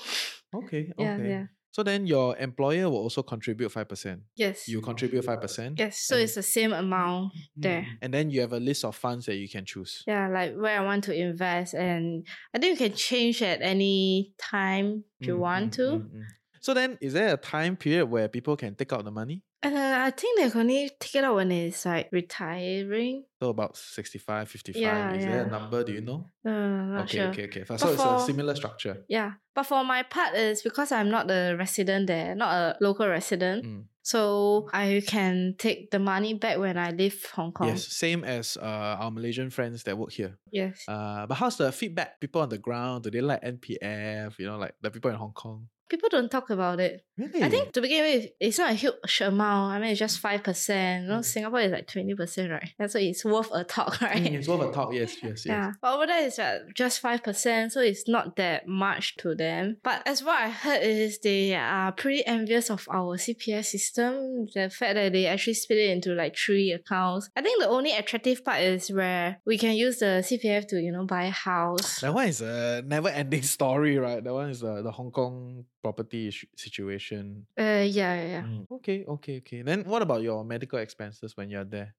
[0.55, 1.47] Okay, Yeah, yeah.
[1.73, 4.21] So then your employer will also contribute five percent.
[4.37, 4.69] Yes.
[4.69, 5.79] You contribute five percent.
[5.79, 5.99] Yes.
[5.99, 7.87] So it's the same amount there.
[8.01, 10.05] And then you have a list of funds that you can choose.
[10.07, 14.35] Yeah, like where I want to invest, and I think you can change at any
[14.39, 15.83] time if you Mm, want mm, to.
[15.83, 16.25] mm, mm.
[16.61, 19.43] So then, is there a time period where people can take out the money?
[19.65, 23.25] Uh, I think they can only take it out when it's like retiring.
[23.41, 24.83] So about 65, 55.
[24.83, 25.85] Yeah, is there a number?
[25.85, 26.27] Do you know?
[26.45, 27.29] Uh, not okay, sure.
[27.29, 27.65] okay, okay.
[27.65, 29.05] So But it's a similar structure.
[29.09, 33.07] Yeah, but for my part is because I'm not a resident there, not a local
[33.07, 33.65] resident.
[33.65, 33.85] Mm.
[34.03, 37.69] So I can take the money back when I leave Hong Kong.
[37.69, 40.39] Yes, same as uh, our Malaysian friends that work here.
[40.51, 40.85] Yes.
[40.89, 42.19] Uh, but how's the feedback?
[42.21, 44.39] People on the ground, do they like MPF?
[44.39, 45.69] You know, like the people in Hong Kong.
[45.93, 47.05] People don't talk about it.
[47.19, 47.43] Really?
[47.43, 49.75] I think to begin with, it's not a huge amount.
[49.75, 51.03] I mean, it's just five percent.
[51.05, 51.25] You know, Mm.
[51.25, 52.71] Singapore is like twenty percent, right?
[52.79, 54.17] That's why it's worth a talk, right?
[54.25, 54.95] Mm, it's worth a talk.
[54.95, 55.47] Yes, yes, yes.
[55.47, 56.41] Yeah, but over there it's
[56.75, 59.77] just five percent, so it's not that much to them.
[59.85, 64.47] But as what I heard is they are pretty envious of our CPF system.
[64.55, 67.29] The fact that they actually split it into like three accounts.
[67.37, 70.91] I think the only attractive part is where we can use the CPF to you
[70.91, 72.01] know buy a house.
[72.01, 74.25] That one is a never-ending story, right?
[74.25, 77.47] That one is uh, the Hong Kong property situation.
[77.59, 78.43] Uh, yeah, yeah, yeah.
[78.43, 79.63] Mm, Okay, okay, okay.
[79.63, 81.95] Then what about your medical expenses when you're there?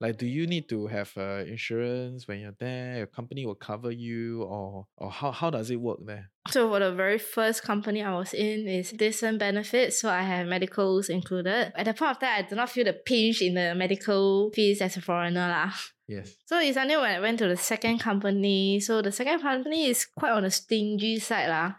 [0.00, 2.98] Like, do you need to have uh, insurance when you're there?
[2.98, 6.30] Your company will cover you, or or how how does it work there?
[6.50, 10.46] So for the very first company I was in is decent benefits, so I have
[10.46, 11.72] medicals included.
[11.74, 14.80] At the point of time, I do not feel the pinch in the medical fees
[14.80, 15.72] as a foreigner lah.
[16.08, 16.36] Yes.
[16.46, 18.78] So it's only when I went to the second company.
[18.78, 21.74] So the second company is quite on the stingy side lah.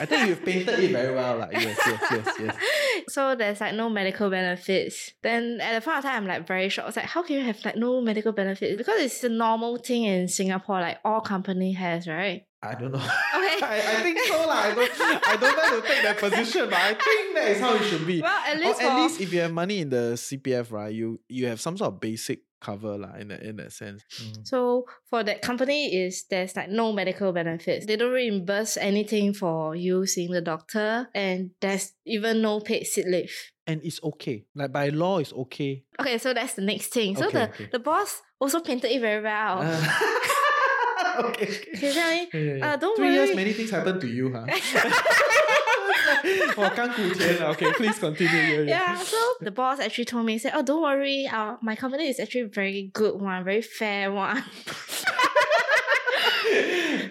[0.00, 1.38] I think you've painted it very well.
[1.38, 2.56] Like, yes, yes, yes, yes.
[3.08, 5.12] so there's like no medical benefits.
[5.22, 6.84] Then at the point of time, I'm like very shocked.
[6.84, 8.76] I was like, how can you have like no medical benefits?
[8.76, 12.42] Because it's a normal thing in Singapore, like all company has, right?
[12.62, 12.98] I don't know.
[12.98, 13.06] Okay.
[13.62, 14.34] I, I think so.
[14.46, 14.62] lah.
[14.66, 17.74] I don't I don't want to take that position, but I think that is how
[17.74, 18.20] it should be.
[18.20, 20.92] Well, at or least at for- least if you have money in the CPF, right,
[20.92, 24.02] you you have some sort of basic cover lah, in that in that sense.
[24.20, 24.46] Mm.
[24.46, 27.86] So for that company is there's like no medical benefits.
[27.86, 33.06] They don't reimburse anything for you seeing the doctor and there's even no paid sick
[33.06, 33.32] leave.
[33.66, 34.44] And it's okay.
[34.54, 35.84] Like by law, it's okay.
[36.00, 37.16] Okay, so that's the next thing.
[37.16, 37.68] So Okay, the, okay.
[37.70, 39.60] the boss also painted it very well.
[39.60, 41.46] Uh, okay.
[41.74, 42.72] He tell me, Yeah, yeah, yeah.
[42.72, 44.46] uh, don't Three years, many things happen to you, huh?
[46.56, 46.70] well,
[47.50, 48.62] okay, please continue.
[48.62, 48.96] Yeah, yeah.
[48.96, 52.44] so the boss actually told me, said, Oh, don't worry, uh, my company is actually
[52.44, 54.36] very good one, very fair one.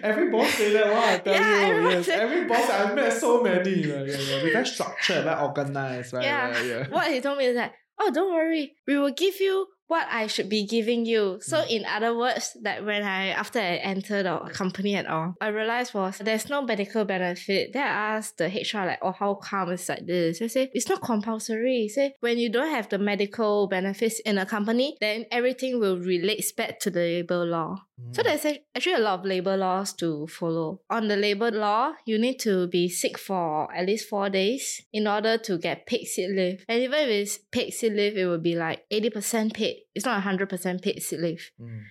[0.02, 1.88] every boss say that one, I tell yeah, you.
[1.90, 3.70] Yes, said, every boss I've met so many.
[3.70, 4.42] Yeah, yeah, yeah.
[4.42, 6.24] We're very structured, very organized, right?
[6.24, 6.52] Yeah.
[6.52, 6.88] yeah, yeah.
[6.88, 10.26] What he told me is that, oh, don't worry, we will give you what I
[10.28, 11.38] should be giving you.
[11.40, 11.70] So Mm.
[11.76, 15.94] in other words, that when I after I entered the company at all, I realized
[15.94, 17.72] was there's no medical benefit.
[17.72, 20.38] Then I asked the HR like, oh, how come it's like this?
[20.38, 21.88] They say it's not compulsory.
[21.88, 26.44] Say when you don't have the medical benefits in a company, then everything will relate
[26.56, 27.87] back to the labor law.
[28.12, 28.24] So Mm.
[28.26, 30.80] there's ac- actually a lot of labor laws to follow.
[30.88, 35.06] On the labor law, you need to be sick for at least four days in
[35.08, 36.64] order to get paid sick leave.
[36.68, 39.82] And even if it's paid sick leave, it will be like 80% paid.
[39.94, 41.50] It's not 100% paid sick leave.
[41.60, 41.82] Mm.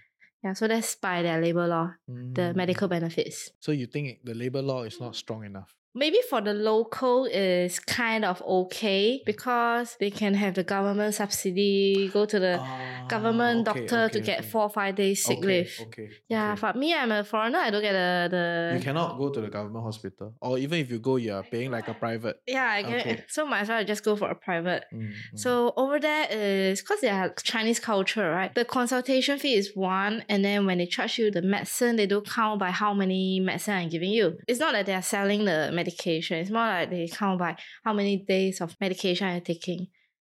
[0.43, 2.55] Yeah, so that's by their labor law, the Mm.
[2.55, 3.51] medical benefits.
[3.59, 5.75] So you think the labor law is not strong enough?
[5.97, 12.09] Maybe for the local is kind of okay because they can have the government subsidy,
[12.13, 12.61] go to the
[13.09, 14.49] government Ah, okay, doctor to get okay.
[14.49, 15.79] four five days sick okay, leave.
[15.87, 16.09] Okay.
[16.29, 16.61] Yeah, okay.
[16.61, 17.59] but me, I'm a foreigner.
[17.59, 18.77] I don't get the the.
[18.77, 21.71] You cannot go to the government hospital, or even if you go, you are paying
[21.71, 22.41] like a private.
[22.47, 23.23] yeah, I Okay.
[23.27, 24.85] so might as well just go for a private.
[24.93, 25.13] Mm, mm.
[25.35, 28.53] So over there is because they are Chinese culture, right?
[28.53, 32.27] The consultation fee is one, and then when they charge you the medicine, they don't
[32.27, 34.37] count by how many medicine I'm giving you.
[34.47, 36.37] It's not that they are selling the medication.
[36.39, 39.87] It's more like they count by how many days of medication you're taking.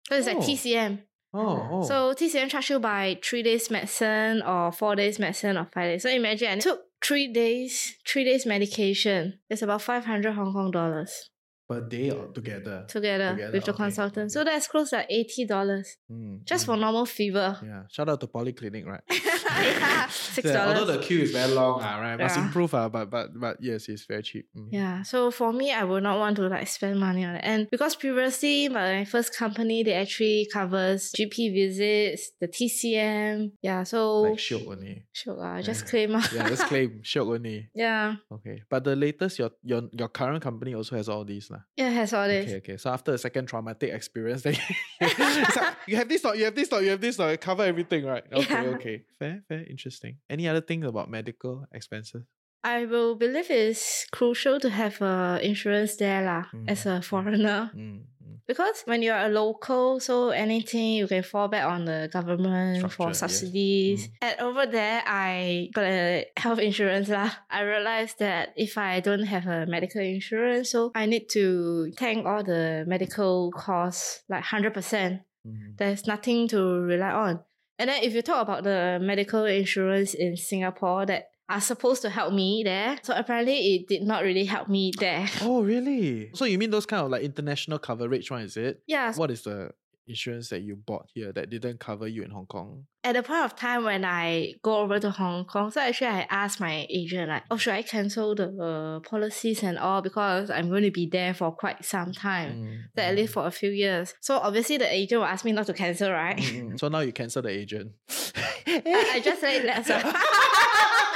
[0.08, 0.40] So it's like Oh.
[0.40, 1.02] TCM.
[1.34, 1.82] oh, oh.
[1.82, 6.02] So TCM charge you by three days medicine or four days medicine or five days.
[6.02, 9.38] So imagine I took three days, three days medication.
[9.50, 11.30] It's about five hundred Hong Kong dollars
[11.68, 12.84] per day or together.
[12.88, 14.32] together, Together, with the okay, consultant.
[14.32, 16.66] So that's close to eighty dollars Mm, just mm.
[16.66, 17.58] for normal fever.
[17.62, 19.02] Yeah, shout out to polyclinic, right?
[19.10, 22.18] yeah, six Yeah, Although the queue is very long, ah, right?
[22.18, 24.46] Must improve, ah, but but but yes, it's very cheap.
[24.56, 24.68] Mm.
[24.72, 27.68] Yeah, so for me, I would not want to like spend money on it, and
[27.70, 33.52] because previously my first company they actually covers GP visits, the TCM.
[33.62, 35.04] Yeah, so Like shiok only.
[35.12, 35.88] sure, uh, just Yeah.
[35.90, 36.10] claim.
[36.16, 36.30] ah.
[36.34, 37.68] Yeah, just claim shiok only.
[37.74, 41.62] yeah, Okay, but the latest your your your current company also has all these lah.
[41.76, 42.46] yeah, has all this.
[42.46, 42.76] Okay, okay.
[42.78, 44.54] So after the second traumatic experience, then
[45.00, 48.04] like, you have this or you have this or you have this or cover everything,
[48.06, 48.24] right?
[48.30, 48.74] Okay, Yeah.
[48.78, 48.96] okay.
[49.18, 50.18] Fair, fair, interesting.
[50.30, 52.22] Any other things about medical expenses?
[52.64, 57.70] I will believe it's crucial to have a insurance there lah, as a foreigner.
[57.70, 58.17] Mm, mm.
[58.48, 62.96] Because when you're a local, so anything you can fall back on the government Structure,
[62.96, 64.08] for subsidies.
[64.22, 67.30] And over there, I got a health insurance lah.
[67.50, 72.24] I realized that if I don't have a medical insurance, so I need to tank
[72.24, 75.20] all the medical costs like hundred percent.
[75.46, 75.76] Mm.
[75.76, 77.40] There's nothing to rely on.
[77.78, 82.10] And then if you talk about the medical insurance in Singapore that are supposed to
[82.10, 85.26] help me there, so apparently it did not really help me there.
[85.42, 86.30] Oh, really?
[86.34, 88.82] So you mean those kind of like international coverage one, is it?
[88.86, 89.70] Yeah, What is the
[90.06, 92.86] insurance that you bought here that didn't cover you in Hong Kong?
[93.04, 96.26] at the point of time when I go over to Hong Kong, so actually I
[96.28, 100.68] asked my agent like, oh, should I cancel the uh, policies and all because I'm
[100.68, 103.50] going to be there for quite some time, Mm, so at mm, least for a
[103.50, 104.12] few years.
[104.20, 106.36] So obviously the agent will ask me not to cancel, right?
[106.36, 106.78] mm, mm.
[106.80, 107.92] So now you cancel the agent.
[108.66, 109.88] I, I just said less.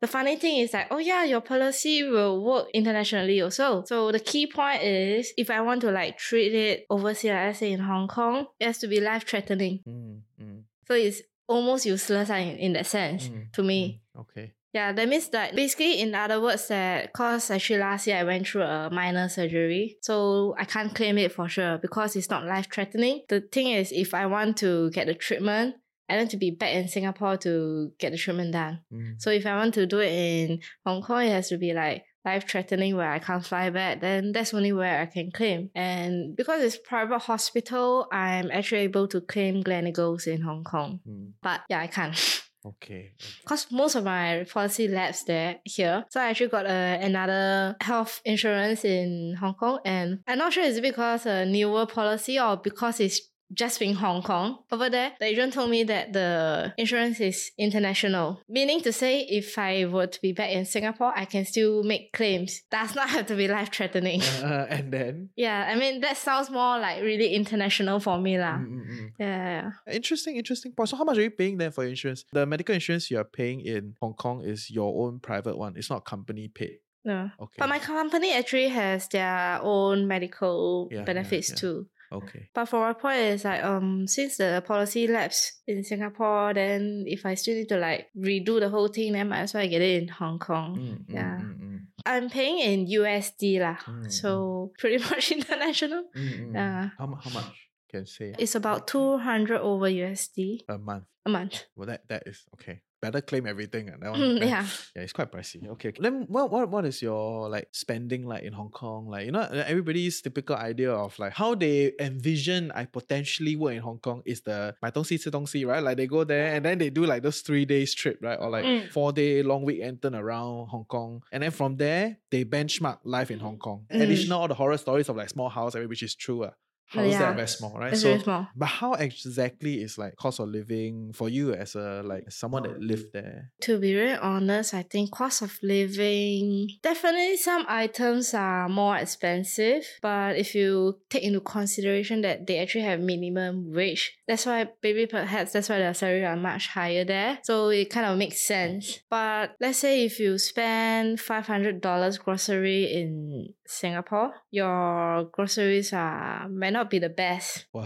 [0.00, 3.82] The funny thing is that, oh yeah, your policy will work internationally also.
[3.86, 7.58] So the key point is if I want to like treat it overseas, like let's
[7.58, 9.80] say in Hong Kong, it has to be life threatening.
[9.88, 14.00] Mm, mm, So it's almost useless in, in that sense mm, to me.
[14.16, 14.20] mm.
[14.20, 14.52] Okay.
[14.74, 18.46] Yeah, that means that basically, in other words, that cause actually last year I went
[18.46, 22.66] through a minor surgery, so I can't claim it for sure because it's not life
[22.70, 23.22] threatening.
[23.30, 25.76] The thing is, if I want to get the treatment,
[26.08, 28.80] I need to be back in Singapore to get the treatment done.
[28.92, 29.20] Mm.
[29.20, 32.04] So if I want to do it in Hong Kong, it has to be like
[32.24, 35.70] life threatening where I can't fly back, then that's only where I can claim.
[35.74, 41.00] And because it's private hospital, I'm actually able to claim Gleneagles in Hong Kong.
[41.08, 41.32] Mm.
[41.42, 42.16] But yeah, I can't.
[42.66, 43.12] Okay.
[43.40, 46.04] Because most of my policy lapsed there here.
[46.10, 49.78] So I actually got uh, another health insurance in Hong Kong.
[49.84, 53.20] And I'm not sure is it because a newer policy or because it's
[53.52, 54.58] just in Hong Kong.
[54.70, 58.40] Over there, the agent told me that the insurance is international.
[58.48, 62.12] Meaning to say, if I were to be back in Singapore, I can still make
[62.12, 62.62] claims.
[62.70, 64.22] Does not have to be life threatening.
[64.48, 65.30] Uh, and then?
[65.36, 68.38] yeah, I mean, that sounds more like really international for me.
[68.38, 68.56] lah.
[68.58, 69.08] Mm, mm, mm.
[69.18, 69.92] Yeah, yeah, yeah.
[69.94, 70.88] Interesting, interesting point.
[70.88, 72.24] So how much are you paying then for your insurance?
[72.32, 75.74] The medical insurance you are paying in Hong Kong is your own private one.
[75.76, 76.78] It's not company paid.
[77.04, 77.30] No.
[77.40, 77.56] Okay.
[77.58, 81.56] But my company actually has their own medical Yeah, yeah, benefits yeah.
[81.56, 81.86] too.
[82.10, 82.48] Okay.
[82.54, 87.26] But for my point is like um since the policy lapse in Singapore, then if
[87.26, 90.02] I still need to like redo the whole thing, then might as well get it
[90.02, 90.76] in Hong Kong.
[90.76, 91.36] Mm, mm, Yeah.
[91.36, 93.76] mm, mm, I'm paying in USD lah.
[93.84, 96.04] Mm, so pretty much international.
[96.16, 96.54] mm, mm.
[96.54, 96.90] Yeah.
[96.96, 101.04] How, how much can say It's about two hundred over USD a month?
[101.26, 101.64] a month.
[101.76, 103.88] Well, that that is okay better claim everything.
[103.88, 104.66] And that one, mm, yeah.
[104.94, 105.66] yeah, it's quite pricey.
[105.68, 105.92] Okay.
[105.98, 109.08] Then what, what what is your like spending like in Hong Kong?
[109.08, 113.74] Like you know uh, everybody's typical idea of like how they envision I potentially work
[113.74, 115.82] in Hong Kong is the my dongxi si see, right?
[115.82, 118.50] Like they go there and then they do like those three days trip right or
[118.50, 118.90] like mm.
[118.90, 123.30] four day long weekend turn around Hong Kong and then from there they benchmark life
[123.30, 123.60] in Hong mm.
[123.60, 123.86] Kong.
[123.92, 124.02] Mm.
[124.02, 126.44] Additional all the horror stories of like small house, which is true.
[126.44, 126.50] Uh.
[126.88, 127.18] How's yeah.
[127.18, 127.92] that very small, right?
[127.92, 128.48] It's so, very small.
[128.56, 132.80] but how exactly is like cost of living for you as a like someone that
[132.80, 133.52] lived there?
[133.62, 139.84] To be very honest, I think cost of living definitely some items are more expensive.
[140.00, 145.06] But if you take into consideration that they actually have minimum wage, that's why maybe
[145.06, 147.38] perhaps that's why their salary are much higher there.
[147.42, 149.00] So it kind of makes sense.
[149.10, 156.48] But let's say if you spend five hundred dollars grocery in Singapore, your groceries are
[156.48, 157.66] may not be the best.
[157.74, 157.84] Wow.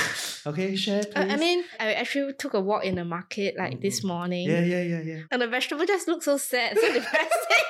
[0.46, 1.12] okay, share please.
[1.16, 4.08] I I mean, I actually took a walk in the market like this Mm.
[4.08, 4.48] morning.
[4.48, 5.20] yeah, yeah, yeah, yeah.
[5.32, 7.62] And the vegetable just looked so sad, so depressing.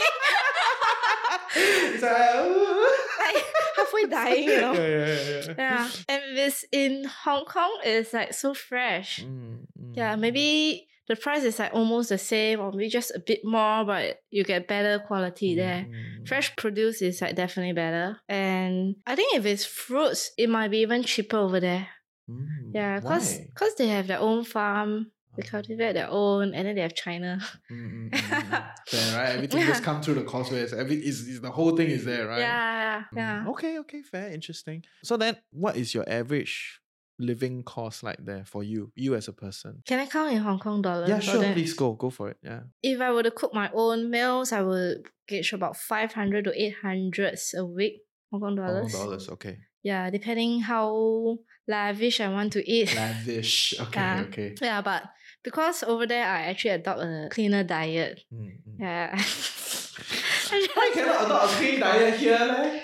[1.56, 3.44] It's like, like
[3.76, 4.72] halfway dying, you know.
[4.74, 5.54] Yeah, yeah, yeah, yeah.
[5.58, 5.88] Yeah.
[6.08, 9.24] And this in Hong Kong is like so fresh.
[9.24, 13.18] Mm, mm, Yeah, maybe the price is like almost the same or maybe just a
[13.18, 15.86] bit more, but you get better quality there.
[15.90, 18.18] mm, Fresh produce is like definitely better.
[18.28, 21.88] And I think if it's fruits, it might be even cheaper over there.
[22.30, 22.46] mm.
[22.72, 23.70] Yeah, because Why?
[23.78, 25.50] they have their own farm, they Ah.
[25.50, 27.38] cultivate their own, and then they have China.
[27.70, 28.70] Mm, mm, mm.
[28.92, 29.30] There, right?
[29.36, 29.84] Everything just Yeah.
[29.84, 30.72] come through the causeways.
[30.72, 32.38] Every is, is the whole thing is there, right?
[32.40, 33.44] Yeah, yeah.
[33.48, 34.84] Okay, okay, fair, interesting.
[35.02, 36.80] So then, what is your average
[37.18, 39.82] living cost like there for you, you as a person?
[39.86, 41.08] Can I count in Hong Kong dollars?
[41.08, 41.40] Yeah, sure.
[41.40, 41.54] that?
[41.54, 42.38] Please go, go for it.
[42.42, 42.60] Yeah.
[42.82, 47.38] If I were to cook my own meals, I would gauge about 500 to 800
[47.56, 48.92] a week, Hong Kong dollars.
[48.92, 49.28] Hong Kong dollars.
[49.30, 49.58] Okay.
[49.82, 51.38] Yeah, depending how
[51.68, 52.94] lavish I want to eat.
[52.94, 53.74] Lavish.
[53.80, 54.00] Okay.
[54.00, 54.24] Yeah.
[54.28, 54.54] Okay.
[54.60, 55.04] yeah, but
[55.42, 58.24] because over there I actually adopt a cleaner diet.
[58.32, 58.80] Mm, mm.
[58.80, 59.14] Yeah.
[60.74, 62.80] Why cannot adopt a clean diet here, leh?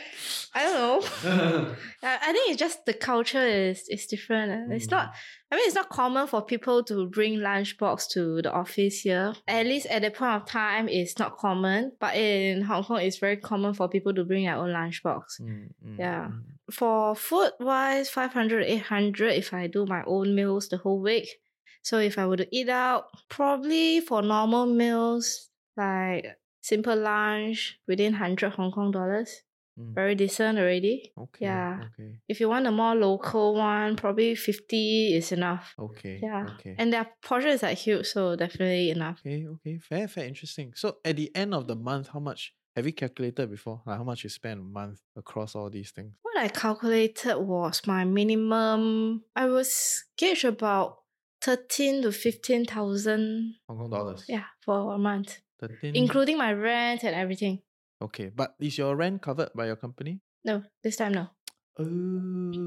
[0.55, 1.74] I don't know.
[2.03, 4.72] I think it's just the culture is is different.
[4.72, 5.12] It's not.
[5.53, 9.34] I mean, it's not common for people to bring lunchbox to the office here.
[9.48, 11.92] At least at that point of time, it's not common.
[12.01, 15.40] But in Hong Kong, it's very common for people to bring their own lunchbox.
[15.40, 16.28] Mm, mm, Yeah.
[16.30, 16.42] mm.
[16.72, 21.28] For food wise, 500, 800 if I do my own meals the whole week.
[21.82, 26.26] So if I were to eat out, probably for normal meals, like
[26.61, 29.42] simple lunch within 100 Hong Kong dollars.
[29.79, 29.95] Mm.
[29.95, 31.12] Very decent already.
[31.16, 31.45] Okay.
[31.47, 31.81] Yeah.
[31.87, 32.18] Okay.
[32.29, 35.75] If you want a more local one, probably 50 is enough.
[35.79, 36.21] Okay.
[36.23, 36.47] Yeah.
[36.55, 36.75] Okay.
[36.79, 39.21] And their portion is like huge, so definitely enough.
[39.25, 40.73] Okay, okay, fair, fair, interesting.
[40.75, 43.83] So at the end of the month, how much have you calculated before?
[43.87, 46.12] Like how much you spend a month across all these things?
[46.23, 50.97] What I calculated was my minimum, I was gauge about
[51.43, 54.25] 13 to 15,000 Hong Kong dollars.
[54.29, 55.97] yeah, for a month, 13.
[55.97, 57.61] including my rent and everything.
[58.03, 60.20] Okay, but is your rent covered by your company?
[60.44, 61.28] No, this time no.
[61.78, 61.84] Oh,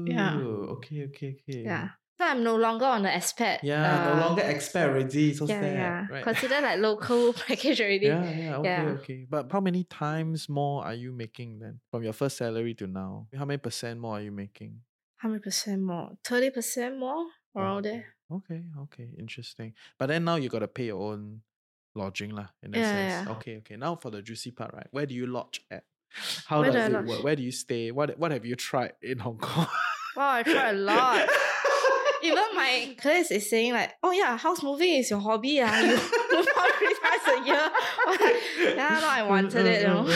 [0.06, 0.38] yeah.
[0.78, 1.62] okay, okay, okay.
[1.64, 1.88] Yeah.
[2.18, 3.58] So I'm no longer on the expat.
[3.62, 5.34] Yeah, uh, no longer expat already.
[5.34, 5.74] So Yeah, sad.
[5.74, 6.06] yeah.
[6.10, 6.22] Right.
[6.22, 8.06] Consider like local package already.
[8.06, 8.90] yeah, yeah, okay, Yeah.
[9.02, 9.26] okay.
[9.28, 13.26] But how many times more are you making then from your first salary to now?
[13.36, 14.78] How many percent more are you making?
[15.18, 16.12] How many percent more?
[16.24, 17.26] 30% more
[17.56, 18.14] around there.
[18.30, 19.74] Okay, okay, interesting.
[19.98, 21.42] But then now you got to pay your own
[21.94, 22.48] lodging lah.
[22.62, 23.26] In that Yeah, sense.
[23.28, 23.32] yeah.
[23.36, 23.76] Okay, okay.
[23.76, 24.86] Now for the juicy part, right?
[24.90, 25.84] Where do you lodge at?
[26.46, 27.06] How Where do does I it lodge?
[27.06, 27.24] work?
[27.24, 27.90] Where do you stay?
[27.90, 29.66] What What have you tried in Hong Kong?
[30.16, 31.28] Wow, I tried a lot.
[32.22, 35.60] Even my class is saying like, oh yeah, house moving is your hobby.
[35.60, 35.68] Ah.
[35.80, 35.88] You
[36.38, 37.70] move out three times a year.
[38.76, 40.06] yeah, no, I wanted it, you know.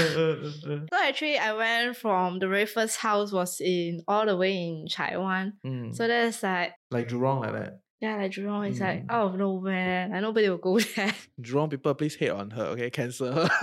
[0.88, 4.86] So actually I went from the very first house was in all the way in
[4.90, 5.54] Taiwan.
[5.66, 7.80] Mm, So that's like like Jurong like that.
[8.00, 9.10] Yeah, like Jurong is like Mm.
[9.10, 10.08] out of nowhere.
[10.10, 11.14] Like nobody will go there.
[11.40, 12.64] Jurong people, please hate on her.
[12.74, 13.48] Okay, cancel her.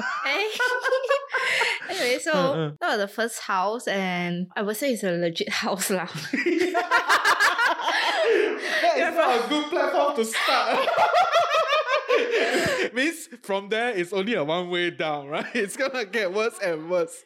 [1.88, 2.71] Anyway, so Uh, uh.
[2.81, 6.07] that was the first house and I would say it's a legit house lah.
[8.81, 10.89] that is not a good platform to start.
[12.93, 15.45] Means from there it's only a one way down, right?
[15.55, 17.23] It's gonna get worse and worse.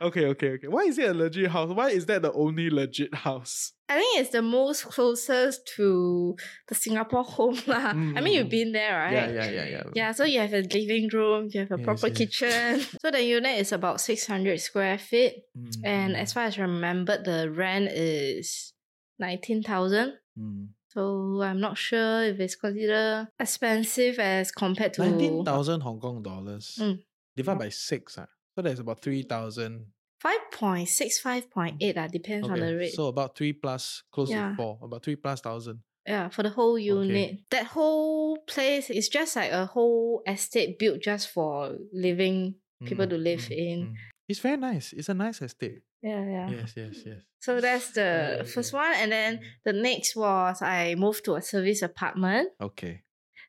[0.00, 0.68] Okay, okay, okay.
[0.68, 1.70] Why is it a legit house?
[1.72, 3.72] Why is that the only legit house?
[3.88, 6.34] I think it's the most closest to
[6.68, 7.94] the Singapore home lah.
[7.94, 8.58] I mean, you've Mm.
[8.58, 9.12] been there, right?
[9.12, 9.82] Yeah, yeah, yeah, yeah.
[9.94, 12.16] Yeah, so you have a living room, you have a Yes, proper yes.
[12.18, 12.80] kitchen.
[13.02, 15.34] so the unit is about 600 square feet.
[15.56, 18.72] Mm, And mm, as far as I remember, the rent is
[19.20, 20.18] 19,000.
[20.38, 20.68] mm.
[20.96, 25.02] So I'm not sure if it's considered expensive as compared to...
[25.02, 27.02] nineteen thousand Hong Kong dollars Mm.
[27.36, 28.16] divided by six.
[28.16, 28.26] Ah.
[28.54, 29.92] So that's about three thousand.
[30.24, 32.94] 5.6, 5.8 uh, depends on the rate.
[32.94, 34.50] So about three plus, close Yeah.
[34.50, 34.78] to four.
[34.82, 35.80] About three plus thousand.
[36.08, 37.40] yeah, for the whole unit.
[37.50, 42.54] That whole place is just like a whole estate built just for living
[42.86, 43.78] people Mm, to live mm, in.
[43.88, 43.94] mm.
[44.28, 44.92] It's very nice.
[44.94, 45.82] It's a nice estate.
[46.02, 46.50] Yeah, yeah.
[46.50, 47.22] Yes, yes, yes.
[47.40, 48.78] So that's the yeah, first yeah.
[48.78, 48.94] one.
[48.96, 52.50] And then the next was I moved to a service apartment.
[52.60, 53.02] Okay.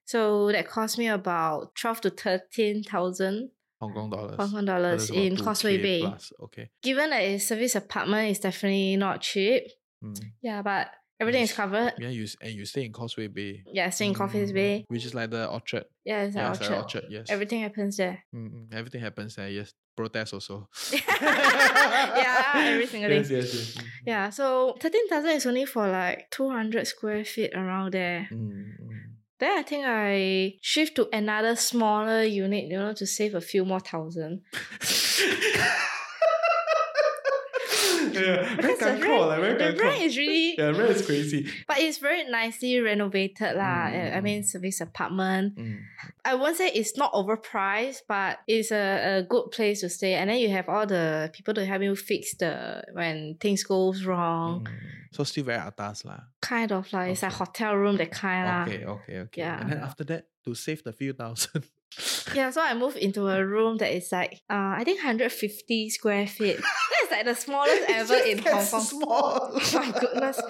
[0.06, 4.36] So that cost me about 12 to 13,000 Hong Kong dollars.
[4.38, 6.02] Hong Kong dollars in 2K Causeway Bay.
[6.02, 6.32] plus.
[6.44, 6.70] Okay.
[6.82, 9.64] Given that a service apartment is definitely not cheap,
[10.04, 10.16] Mm.
[10.42, 11.94] Yeah, but everything is covered.
[12.00, 13.64] Yeah, you and you stay in Causeway Bay.
[13.72, 14.86] Yeah, staying in Mm, Bay.
[14.88, 15.86] Which is like the orchard.
[16.06, 16.84] Yeah, it's yeah, an it's like orchard.
[16.84, 17.28] orchard, yes.
[17.30, 18.24] Everything happens there.
[18.36, 19.72] Mm, everything happens there, yes.
[19.96, 20.68] Protest also.
[20.94, 23.18] yeah, every single day.
[23.18, 23.76] Yes, yes, yes.
[23.78, 28.28] Mm, Yeah, so 13,000 is only for like 200 square feet around there.
[28.32, 28.72] mm.
[29.40, 33.66] Then I think I shift to another smaller unit, you know, to save a few
[33.66, 34.42] more thousand.
[38.14, 41.50] yeah, very kankor, like very the rent is really, Yeah, rent is crazy.
[41.68, 43.90] but it's very nicely renovated lah.
[43.92, 45.56] Mm, I mean, service apartment.
[45.58, 45.80] Mm.
[46.26, 50.16] I won't say it's not overpriced, but it's a, a good place to stay.
[50.16, 54.04] And then you have all the people to help you fix the when things goes
[54.06, 54.66] wrong.
[54.66, 54.74] Mm.
[55.12, 56.20] So still very atas lah.
[56.42, 58.64] Kind of like it's a hotel room that kind lah.
[58.64, 59.42] Okay, okay, okay.
[59.42, 59.62] Yeah.
[59.62, 61.66] And then after that, to save the few thousand.
[62.36, 66.28] Yeah, so I moved into a room that is like uh I think 150 square
[66.28, 66.58] feet.
[66.58, 68.82] That's like the smallest ever in Hong Kong.
[68.82, 69.52] Small.
[69.54, 70.42] Oh my goodness.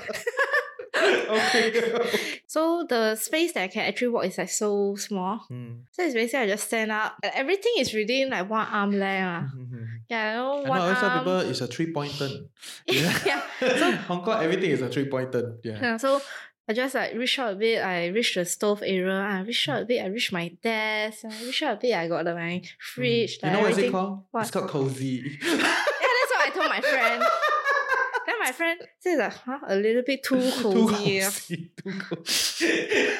[0.98, 2.40] okay.
[2.48, 5.46] So the space that I can actually walk is like so small.
[5.52, 5.82] Mm.
[5.92, 7.16] So it's basically I just stand up.
[7.24, 9.54] and Everything is within like one arm length.
[9.56, 9.88] Mhm.
[10.10, 11.20] Yeah, I know, one I tell arm.
[11.20, 12.50] people it's a three point turn.
[12.88, 15.60] Yeah, so- Hong Kong, everything is a three point turn.
[15.64, 15.80] Yeah.
[15.82, 16.22] Yeah, so
[16.70, 19.84] I just like reach out a bit, I reach the stove area, I reach out
[19.84, 22.62] a bit, I reach my desk, I reach out a bit, I got the, my
[22.80, 23.40] fridge.
[23.40, 23.44] Mm.
[23.44, 24.24] You like know what is it called?
[24.32, 24.42] What?
[24.42, 25.40] It's called cozy.
[25.48, 27.24] Yeah, that's what I told my friend.
[28.28, 31.22] then my friend says like, huh, a little bit too Too cozy.
[31.22, 31.72] ah." cozy.
[31.84, 33.18] Too cozy.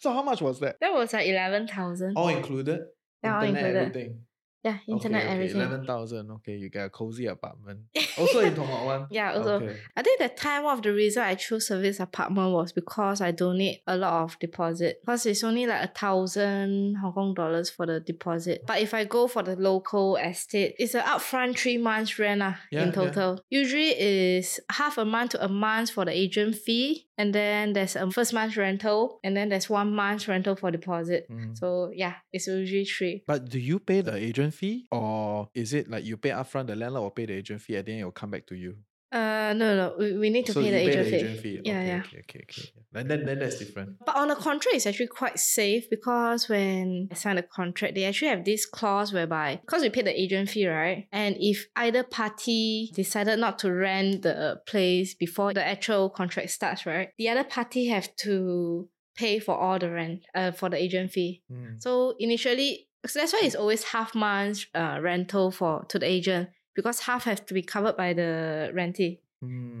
[0.00, 0.78] so how much was that?
[0.80, 2.16] That was like 11,000.
[2.16, 2.80] All included?
[3.22, 3.76] Yeah, all included.
[3.76, 4.20] everything.
[4.64, 5.34] Yeah, internet, okay, okay.
[5.34, 5.60] everything.
[5.60, 6.30] Eleven thousand.
[6.30, 7.80] Okay, you get a cozy apartment.
[8.18, 9.06] Also in Thong one.
[9.10, 9.54] Yeah, also.
[9.54, 9.76] Okay.
[9.96, 13.30] I think that time one of the reason I chose service apartment was because I
[13.30, 15.00] don't need a lot of deposit.
[15.00, 18.64] Because it's only like a thousand Hong Kong dollars for the deposit.
[18.66, 22.60] But if I go for the local estate, it's an upfront three months rent ah,
[22.70, 22.92] Yeah, in yeah.
[22.92, 23.40] total.
[23.48, 27.06] Usually is half a month to a month for the agent fee.
[27.22, 29.20] And then there's a first month rental.
[29.22, 31.30] And then there's one month rental for deposit.
[31.30, 31.56] Mm.
[31.56, 33.22] So yeah, it's usually three.
[33.28, 36.74] But do you pay the agent fee, or is it like you pay upfront, the
[36.74, 38.74] landlord will pay the agent fee, and then it will come back to you?
[39.12, 41.16] Uh no no, we, we need to so pay you the pay agent the fee.
[41.16, 41.60] agent fee.
[41.64, 42.02] Yeah, okay, yeah.
[42.06, 42.68] Okay, okay, okay.
[42.92, 43.96] Then, then, then that's different.
[44.04, 48.04] But on the contract, it's actually quite safe because when I sign the contract, they
[48.04, 51.08] actually have this clause whereby because we pay the agent fee, right?
[51.12, 56.86] And if either party decided not to rent the place before the actual contract starts,
[56.86, 57.10] right?
[57.18, 61.42] The other party have to pay for all the rent, uh, for the agent fee.
[61.52, 61.82] Mm.
[61.82, 66.48] So initially, so that's why it's always half months uh, rental for to the agent
[66.74, 69.20] because half have to be covered by the rentee.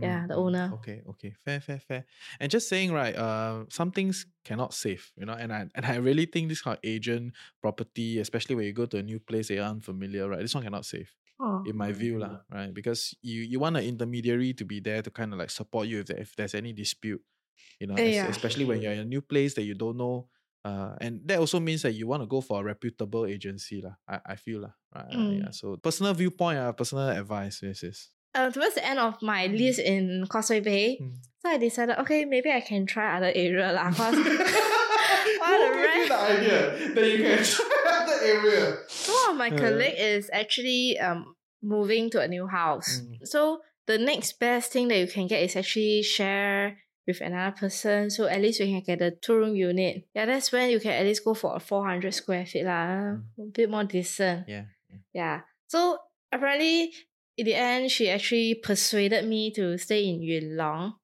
[0.00, 0.80] Yeah, the Mm, owner.
[0.82, 2.04] Okay, okay, fair, fair, fair.
[2.40, 5.96] And just saying, right, uh, some things cannot save, you know, and I and I
[6.02, 9.48] really think this kind of agent property, especially when you go to a new place
[9.48, 11.62] that you're unfamiliar, right, this one cannot save, Oh.
[11.64, 15.10] in my view, lah, right, because you you want an intermediary to be there to
[15.12, 17.22] kind of like support you if there, if there's any dispute,
[17.80, 18.28] you know, Eh, yeah.
[18.28, 20.28] especially when you're in a new place that you don't know.
[20.64, 23.94] Uh, and that also means that you want to go for a reputable agency, lah.
[24.06, 24.74] I, I feel lah.
[24.94, 25.10] Right?
[25.10, 25.38] Mm.
[25.42, 25.50] Yeah.
[25.50, 28.08] So personal viewpoint, uh, personal advice, yes, yes.
[28.34, 31.18] uh, towards the end of my lease in Causeway Bay, Mm.
[31.42, 33.90] so I decided, okay, maybe I can try other area lah.
[33.98, 34.14] Cause
[35.42, 36.60] while the rent, idea
[36.94, 38.64] that you can try the area?
[39.08, 39.58] one of my Uh.
[39.58, 43.02] colleague is actually um moving to a new house.
[43.02, 43.26] Mm.
[43.26, 48.10] So the next best thing that you can get is actually share with another person.
[48.10, 50.06] So at least you can get a two room unit.
[50.14, 53.16] Yeah, that's when you can at least go for a four hundred square feet lah,
[53.38, 54.48] a bit more decent.
[54.48, 54.64] Yeah.
[55.12, 55.40] Yeah.
[55.68, 55.98] So
[56.30, 56.92] apparently,
[57.36, 60.94] in the end, she actually persuaded me to stay in Yuen Long.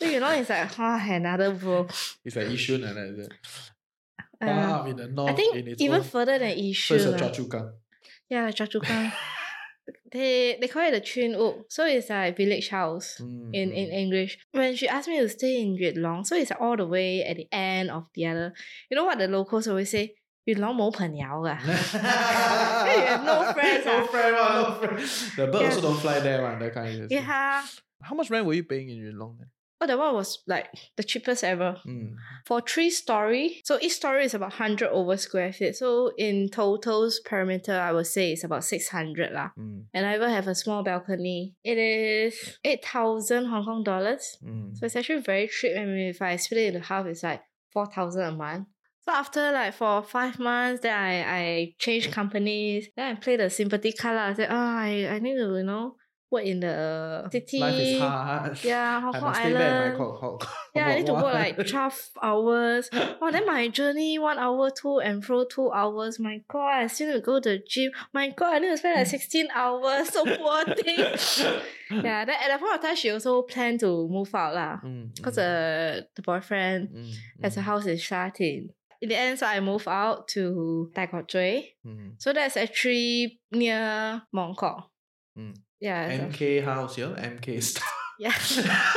[0.00, 1.86] So Yuen Long is like ah another bro.
[2.24, 3.24] It's like Yishun and that.
[3.26, 3.32] it?
[4.42, 5.30] Far Uh, up in the north.
[5.30, 6.96] I think even own- further than So Yishun.
[6.96, 7.18] it's a lah.
[7.18, 7.70] Choa Chu Kang.
[8.28, 9.12] Yeah, Choa Chu Kang.
[10.12, 11.66] they they call it the Chun Uk.
[11.68, 13.50] So it's like village house mm.
[13.52, 13.94] in, in mm-hmm.
[13.94, 14.38] English.
[14.52, 17.36] When she asked me to stay in Yuen Long, so it's all the way at
[17.36, 18.52] the end of the other.
[18.90, 20.14] You know what the locals always say?
[20.46, 23.84] Yuen Long mo pen yao You have no friends.
[23.84, 24.06] no ah.
[24.06, 24.98] friend, no friend.
[25.36, 25.68] The bird yeah.
[25.68, 26.58] also don't fly there, man.
[26.60, 27.18] That kind of thing.
[27.18, 27.64] Yeah.
[28.02, 29.48] How much rent were you paying in Yuen Long then?
[29.80, 31.76] Oh, that one was like the cheapest ever.
[31.86, 32.14] Mm.
[32.46, 35.76] For three story, so each story is about 100 over square feet.
[35.76, 39.50] So in total's perimeter, I would say it's about 600 lah.
[39.58, 39.84] Mm.
[39.92, 41.54] And I even have a small balcony.
[41.62, 44.38] It is 8,000 Hong Kong dollars.
[44.42, 44.76] Mm.
[44.76, 45.76] So it's actually very cheap.
[45.76, 48.68] I mean, if I split it into half, it's like 4,000 a month.
[49.02, 52.88] So after like for five months, then I, I changed companies.
[52.96, 54.16] Then I played the sympathy card.
[54.16, 55.96] I said, oh, I, I need to, you know,
[56.30, 57.60] work in the city.
[57.60, 58.58] Life is hard.
[58.64, 59.92] Yeah, Hong Kong must stay back in Island.
[59.98, 60.40] my Hong Kong.
[60.74, 62.90] Yeah, I need to work like 12 hours.
[63.22, 66.18] Oh, then my journey, one hour to and fro, two hours.
[66.20, 67.90] My God, I still need to go to the gym.
[68.12, 70.08] My God, I need to spend like 16 hours.
[70.10, 70.98] So poor thing.
[71.90, 74.78] yeah, then at that point of time, she also planned to move out lah.
[74.84, 77.12] Mm, Because mm, uh, the boyfriend mm,
[77.42, 78.70] has a mm, house in Sha Tin.
[79.00, 81.64] In the end, so I moved out to Tai Kok Tsui.
[81.86, 84.90] mm, So that's actually near Mong Kok.
[85.38, 85.54] mm.
[85.80, 86.28] Yeah.
[86.28, 87.14] MK house, yeah?
[87.16, 87.84] MK style.
[88.18, 88.32] Yeah.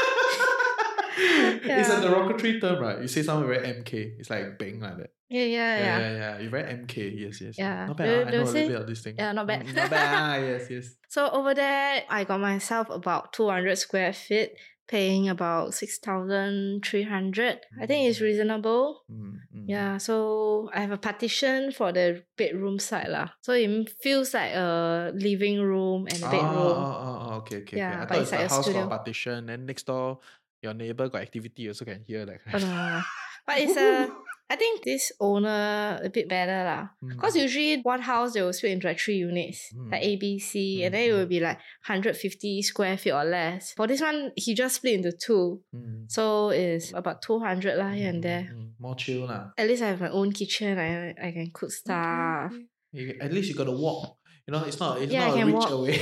[1.21, 1.99] It's a Yeah.
[2.01, 3.01] derogatory term, right?
[3.01, 4.19] You say something very MK.
[4.19, 5.11] It's like bang like that.
[5.29, 5.99] yeah, yeah, Yeah, yeah.
[5.99, 6.39] yeah, yeah.
[6.39, 6.95] You're very MK.
[7.19, 7.55] Yes, yes.
[7.57, 7.85] Yeah.
[7.87, 8.07] Not bad.
[8.07, 9.15] They- ah, I know a will little bit of this thing.
[9.17, 9.65] Yeah, not bad.
[9.65, 10.15] Mm, not bad.
[10.15, 10.95] Ah, yes, yes.
[11.09, 14.51] So over there, I got myself about 200 square feet,
[14.89, 17.61] paying about 6,300.
[17.79, 18.23] I think it's Mm.
[18.25, 19.05] reasonable.
[19.05, 19.65] Mm, mm.
[19.69, 23.29] Yeah, so I have a partition for the bedroom side lah.
[23.45, 23.69] So it
[24.01, 26.77] feels like a living room and a Oh, bedroom.
[26.81, 28.01] oh, oh, oh, okay, okay, Yeah, okay.
[28.01, 28.81] I but thought it's like a house studio.
[28.89, 30.19] got partition, then next door
[30.61, 33.01] your neighbor got activity, also can hear that Oh, no, no, no.
[33.47, 34.09] But it's a,
[34.49, 36.89] I think this owner a bit better lah.
[37.05, 37.41] Because Mm.
[37.45, 40.09] usually one house they will split into like three units, like Mm.
[40.09, 41.29] A, B, C, and Mm, then it will mm.
[41.29, 43.73] be like 150 square feet or less.
[43.77, 45.61] For this one, he just split into two.
[45.69, 48.49] Mm, So it's about 200 lah here and there.
[48.49, 49.53] mm, More chill lah.
[49.53, 50.79] At least I have my own kitchen.
[50.81, 52.49] I I can cook stuff.
[52.89, 54.17] You- At least you got to walk.
[54.49, 55.69] You know, it's not it's Yeah, not a can reach walk.
[55.77, 56.01] away.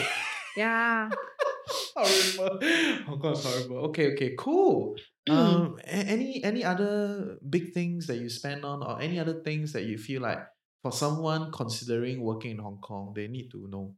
[0.55, 1.11] Yeah.
[1.95, 2.59] horrible.
[3.05, 3.77] Hong Kong is horrible.
[3.89, 4.95] Okay, okay, cool.
[5.27, 5.33] Mm.
[5.35, 9.83] Um, any any other big things that you spend on, or any other things that
[9.83, 10.39] you feel like
[10.81, 13.93] for someone considering working in Hong Kong, they need to know.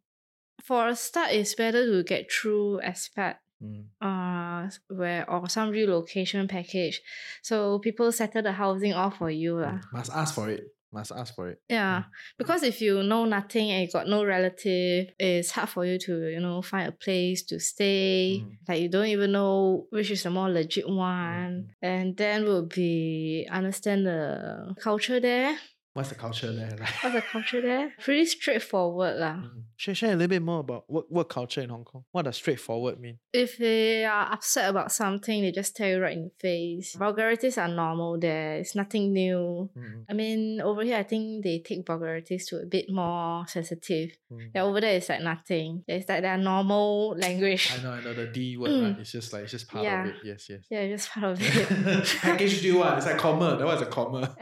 [0.64, 3.92] For a start, it's better to get through expat Mm.
[4.00, 7.02] uh where or some relocation package.
[7.44, 9.60] So people settle the housing off for you.
[9.60, 9.84] lah.
[9.92, 10.64] Must ask for it.
[10.92, 11.62] Must ask for it.
[11.70, 12.04] Yeah.
[12.38, 16.30] Because if you know nothing and you got no relative, it's hard for you to,
[16.30, 18.42] you know, find a place to stay.
[18.44, 18.58] Mm.
[18.68, 21.76] Like you don't even know which is the more legit one.
[21.82, 25.58] And then will be understand the culture there.
[25.94, 26.78] What's the culture there?
[27.02, 27.92] What's the culture there?
[28.00, 29.34] Pretty straightforward lah.
[29.42, 29.64] Mm.
[29.76, 32.04] Share, share a little bit more about work, work culture in Hong Kong.
[32.12, 33.18] What does straightforward mean?
[33.34, 36.94] If they are upset about something, they just tell you right in the face.
[36.96, 38.58] Vulgarities are normal there.
[38.58, 39.70] It's nothing new.
[39.76, 44.12] Mm, I mean, over here, I think they take vulgarities to a bit more sensitive.
[44.32, 44.52] mm.
[44.54, 45.84] Yeah, over there, it's like nothing.
[45.88, 47.74] It's like their normal language.
[47.78, 48.84] I know, I know the D word, Mm.
[48.94, 49.00] right?
[49.02, 50.04] It's just like it's just part Yeah.
[50.04, 50.16] of it.
[50.24, 50.62] Yes, yes.
[50.70, 52.06] Yeah, just part of it.
[52.22, 52.96] Package deal one.
[52.98, 53.58] It's like comma.
[53.58, 54.36] That was a comma.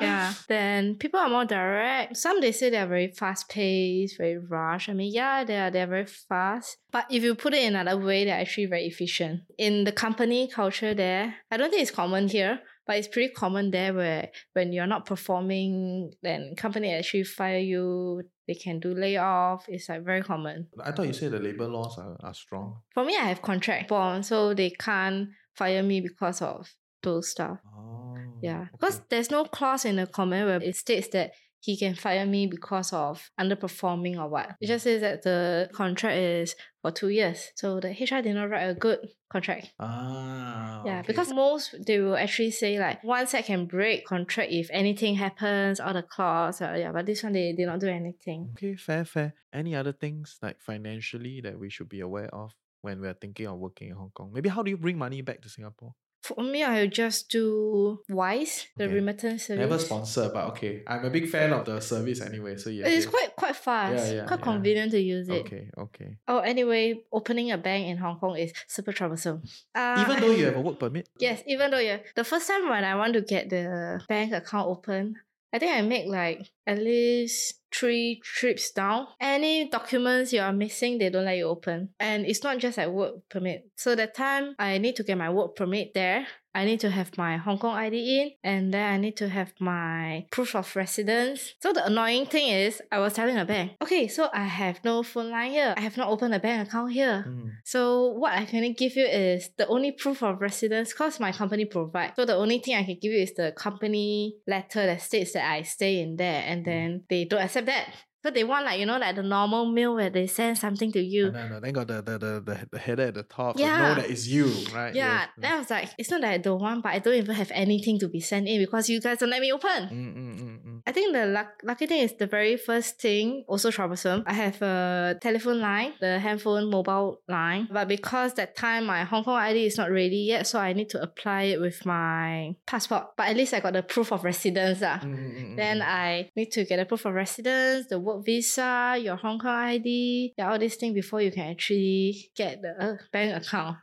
[0.00, 0.34] Yeah.
[0.48, 2.16] Then people are more direct.
[2.16, 4.88] Some they say they're very fast paced, very rush.
[4.88, 6.78] I mean, yeah, they are they're very fast.
[6.90, 9.42] But if you put it in another way, they're actually very efficient.
[9.58, 13.70] In the company culture there, I don't think it's common here, but it's pretty common
[13.70, 18.22] there where when you're not performing, then company actually fire you.
[18.46, 19.66] They can do layoff.
[19.68, 20.68] It's like very common.
[20.82, 22.80] I thought you said the labor laws are, are strong.
[22.94, 26.72] For me, I have contract bond, so they can't fire me because of
[27.02, 27.58] those stuff.
[27.76, 28.16] Oh.
[28.42, 32.24] Yeah, because there's no clause in the comment where it states that he can fire
[32.24, 34.56] me because of underperforming or what.
[34.60, 37.50] It just says that the contract is for two years.
[37.56, 39.72] So the HR did not write a good contract.
[39.80, 40.82] Ah.
[40.86, 41.06] Yeah, okay.
[41.08, 45.80] because most they will actually say like one side can break contract if anything happens
[45.80, 46.60] or the clause.
[46.60, 48.50] Uh, yeah, but this one they did not do anything.
[48.52, 49.34] Okay, fair, fair.
[49.52, 53.58] Any other things like financially that we should be aware of when we're thinking of
[53.58, 54.30] working in Hong Kong?
[54.32, 55.94] Maybe how do you bring money back to Singapore?
[56.22, 58.94] For me, I just do Wise, the Okay.
[58.94, 59.60] remittance service.
[59.60, 60.82] Never sponsor, but okay.
[60.86, 62.56] I'm a big fan of the service anyway.
[62.56, 62.86] So yeah.
[62.86, 63.06] It's yes.
[63.06, 64.44] quite quite fast, yeah, quite yeah.
[64.44, 65.46] convenient to use it.
[65.46, 66.16] Okay, okay.
[66.26, 69.42] Oh, anyway, opening a bank in Hong Kong is super troublesome.
[69.74, 71.08] Uh, Even though you have a work permit.
[71.18, 71.98] Yes, even though yeah.
[72.14, 75.16] The first time when I want to get the bank account open,
[75.52, 79.06] I think I make like at least three trips down.
[79.20, 81.90] Any documents you are missing, they don't let you open.
[81.98, 83.70] And it's not just like work permit.
[83.76, 86.26] So that time I need to get my work permit there.
[86.58, 89.52] I need to have my Hong Kong ID in, and then I need to have
[89.60, 91.54] my proof of residence.
[91.60, 95.04] So the annoying thing is, I was telling the bank, okay, so I have no
[95.04, 95.72] phone line here.
[95.76, 97.24] I have not opened a bank account here.
[97.28, 97.50] Mm.
[97.64, 101.64] So what I can give you is the only proof of residence because my company
[101.64, 102.14] provide.
[102.16, 105.48] So the only thing I can give you is the company letter that states that
[105.48, 107.86] I stay in there, and then they don't accept that.
[108.24, 111.00] So they want like you know like the normal mail where they send something to
[111.00, 111.30] you.
[111.30, 113.54] No, no, then got the, the, the, the, the header at the top.
[113.56, 113.78] to Yeah.
[113.78, 114.92] know that it's you, right?
[114.94, 115.28] Yeah, Yes.
[115.38, 117.52] then I was like, it's not that I don't want, but I don't even have
[117.54, 119.70] anything to be sent in because you guys don't let me open.
[119.88, 120.82] Mm, mm, mm, mm.
[120.86, 124.24] I think the luck, lucky thing is the very first thing also troublesome.
[124.26, 129.22] I have a telephone line, the handphone mobile line, but because that time my Hong
[129.22, 133.16] Kong ID is not ready yet, so I need to apply it with my passport.
[133.16, 134.80] But at least I got the proof of residence.
[134.82, 134.98] ah.
[135.04, 139.38] Mm, Then I need to get a proof of residence, the work visa, your Hong
[139.38, 143.76] Kong ID, yeah, all these things before you can actually get the uh, bank account.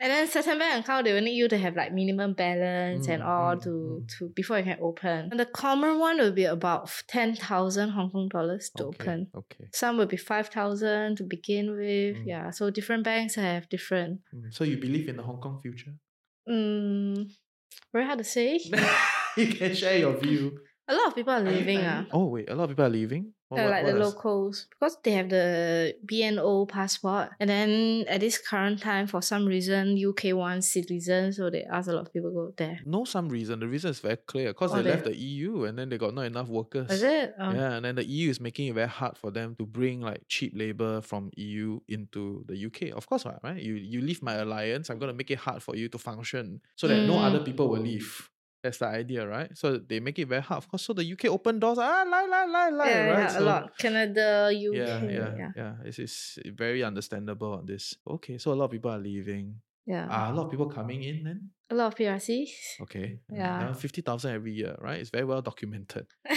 [0.00, 3.22] And then certain bank account they will need you to have like minimum balance and
[3.22, 4.08] Mm, all mm, to mm.
[4.18, 5.28] to before you can open.
[5.30, 9.18] And the common one will be about ten thousand Hong Kong dollars to okay, open.
[9.34, 9.64] Okay.
[9.72, 12.16] Some will be five thousand to begin with.
[12.16, 12.26] Mm.
[12.26, 14.20] Yeah, so different banks have different.
[14.34, 15.94] Mm, So you believe in the Hong Kong future?
[16.48, 17.30] Mm,
[17.92, 18.58] very hard to say.
[19.36, 20.58] you can share your view.
[20.88, 21.80] A lot of people are leaving.
[21.82, 22.04] ah.
[22.12, 23.32] Oh wait, a lot of people are leaving.
[23.48, 24.14] What- Uh, what- like what the else?
[24.14, 29.46] locals because they have the BNO passport and then at this current time for some
[29.46, 32.80] reason UK wants citizens so they ask a lot of people go there.
[32.84, 33.60] No, some reason.
[33.60, 34.48] The reason is very clear.
[34.50, 36.90] Because Oh, they they- left the EU and then they got not enough workers.
[36.90, 37.34] Is it?
[37.38, 37.52] Oh.
[37.52, 40.22] Yeah, and then the EU is making it very hard for them to bring like
[40.28, 42.90] cheap labor from EU into the UK.
[42.90, 43.60] Of course, right?
[43.62, 46.88] You you leave my alliance, I'm gonna make it hard for you to function so
[46.88, 47.44] that no other Mm.
[47.44, 48.28] people will leave.
[48.66, 49.50] That's the idea, right?
[49.54, 50.58] So they make it very hard.
[50.58, 53.30] Of course, so the UK open doors, ah, lie, lie, lie, lie, yeah, right?
[53.30, 53.62] yeah, a lot.
[53.78, 54.74] Canada, UK.
[54.74, 55.50] Yeah, yeah, yeah.
[55.54, 55.74] yeah.
[55.86, 57.94] It's, it's very understandable on this.
[58.16, 59.62] Okay, so a lot of people are leaving.
[59.86, 60.06] yeah.
[60.10, 61.40] Are a lot of people coming in then?
[61.70, 62.82] a lot of PRCs.
[62.84, 63.18] Okay.
[63.32, 63.72] Yeah.
[63.74, 64.98] Fifty thousand every year, right?
[65.02, 66.06] It's very well documented.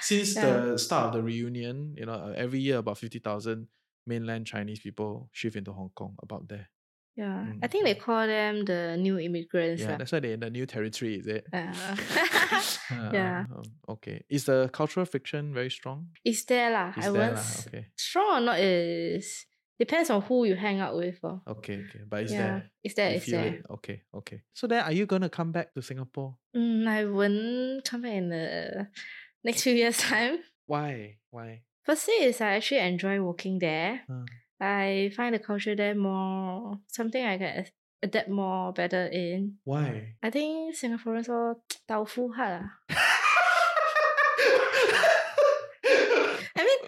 [0.00, 0.72] Since Yeah.
[0.72, 3.68] the start of the reunion, you know, uh, every year about fifty thousand
[4.06, 6.14] mainland Chinese people shift into Hong Kong.
[6.22, 6.68] About there.
[7.16, 7.46] Yeah.
[7.46, 9.82] Mm, I think they call them the new immigrants.
[9.82, 11.46] Yeah, that's why they're in the new territory, is it?
[11.52, 11.74] Yeah.
[12.90, 13.44] Uh, Yeah.
[13.54, 14.24] um, okay.
[14.28, 16.08] Is the cultural friction very strong?
[16.24, 16.90] It's there lah.
[16.96, 17.86] Is I there won't lah, okay.
[17.96, 19.46] strong or not is
[19.78, 21.18] depends on who you hang out with.
[21.24, 21.40] Oh.
[21.48, 22.02] Okay, okay.
[22.08, 22.38] But it's yeah.
[22.38, 22.70] there.
[22.82, 23.46] It's there, You it's there.
[23.46, 23.64] it.
[23.70, 24.42] Okay, okay.
[24.52, 26.36] So then are you gonna come back to Singapore?
[26.54, 28.88] Mm, I wouldn't come back in the
[29.42, 30.38] next few years' time.
[30.66, 31.18] Why?
[31.30, 31.62] Why?
[31.84, 34.02] Firstly, is I actually enjoy working there.
[34.10, 34.24] Uh,
[34.60, 37.66] I find the culture there more something I can
[38.02, 39.58] adapt more better in.
[39.64, 40.14] why?
[40.22, 42.70] I think Singaporeans all 豆腐 hard.
[46.56, 46.78] I mean,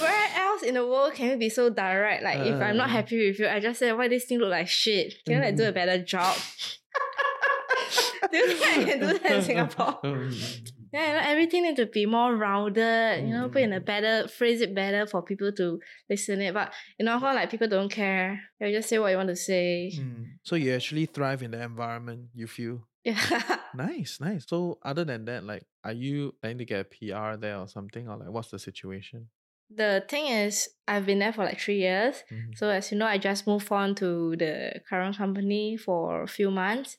[0.00, 2.22] where else in the world can you be so direct?
[2.22, 2.92] Like, if I'm not Uh.
[2.92, 5.14] happy with you, I just say, why this thing look like shit?
[5.24, 6.36] Can you like do a better job?
[8.30, 9.98] do you think I can do that in Singapore?
[10.92, 13.84] Yeah, you know, everything need to be more rounded, you know, put in a Mm.
[13.84, 16.54] better, phrase it better for people to listen it.
[16.54, 18.40] But in Hong Kong, like, people don't care.
[18.60, 19.90] You just say what you want to say.
[19.94, 20.24] mm.
[20.42, 22.86] So you actually thrive in the environment you feel.
[23.04, 23.16] Yeah.
[23.74, 24.44] Nice, nice.
[24.48, 28.08] So other than that, like, are you planning to get a PR there or something,
[28.08, 29.28] or like, what's the situation?
[29.70, 32.24] the thing is, I've been there for like three years.
[32.32, 32.56] Mhm.
[32.56, 36.50] So as you know, I just moved on to the current company for a few
[36.50, 36.96] months.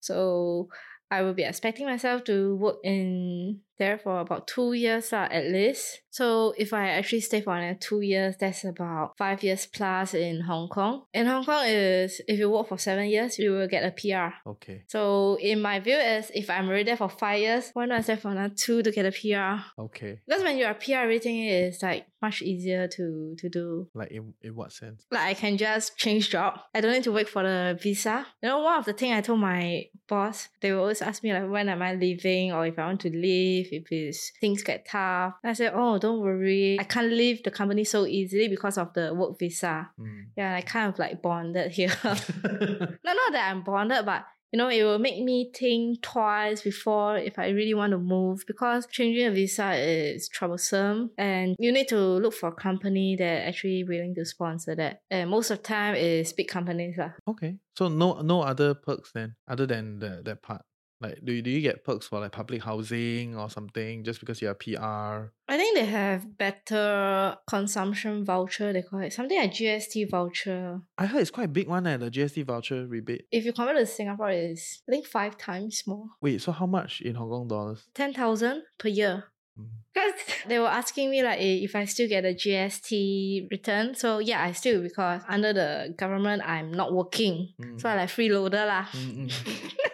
[0.00, 0.68] So
[1.10, 5.46] I will be expecting myself to work in there for about two years uh, at
[5.46, 6.00] least.
[6.10, 10.40] So if I actually stay for another two years, that's about five years plus in
[10.40, 11.04] Hong Kong.
[11.14, 14.34] In Hong Kong is if you work for seven years, you will get a PR.
[14.48, 18.02] Okay, So in my view is if I'm already there for five years, why not
[18.04, 19.62] stay for another two to get a PR?
[19.80, 20.20] okay.
[20.26, 23.88] Because when you're PR, everything is like much easier to to do.
[23.94, 25.06] Like in in what sense?
[25.12, 26.58] Like I can just change job.
[26.74, 28.26] I don't need to wait for the visa.
[28.42, 31.32] You know, one of the thing I told my boss, they will always ask me
[31.32, 34.86] like when am I leaving or if I want to leave, if it's things get
[34.86, 35.34] tough.
[35.44, 36.78] I said, Oh, don't worry.
[36.80, 39.90] I can't leave the company so easily because of the work visa.
[40.00, 40.26] Mm.
[40.36, 41.92] Yeah, I kind of like bonded here.
[42.04, 47.18] not not that I'm bonded, but you know, it will make me think twice before
[47.18, 51.88] if I really want to move because changing a visa is troublesome and you need
[51.88, 55.02] to look for a company that actually willing to sponsor that.
[55.10, 56.96] And most of the time is big companies.
[56.96, 57.10] lah.
[57.28, 57.58] okay.
[57.76, 60.62] So no no other perks then, other than the that part.
[61.00, 64.42] Like, do you, do you get perks for like public housing or something just because
[64.42, 65.30] you're a PR?
[65.48, 69.12] I think they have better consumption voucher, they call it.
[69.12, 70.80] Something like GST voucher.
[70.96, 73.26] I heard it's quite a big one, eh, the GST voucher rebate.
[73.30, 76.06] If you compare to Singapore, it's I think five times more.
[76.20, 77.86] Wait, so how much in Hong Kong dollars?
[77.94, 79.24] 10,000 per year.
[79.58, 79.66] Mm.
[79.98, 80.12] Because
[80.46, 83.96] they were asking me like if I still get a GST return.
[83.96, 87.48] So yeah, I still because under the government I'm not working.
[87.60, 87.80] Mm.
[87.80, 88.86] So I like freeloader lah.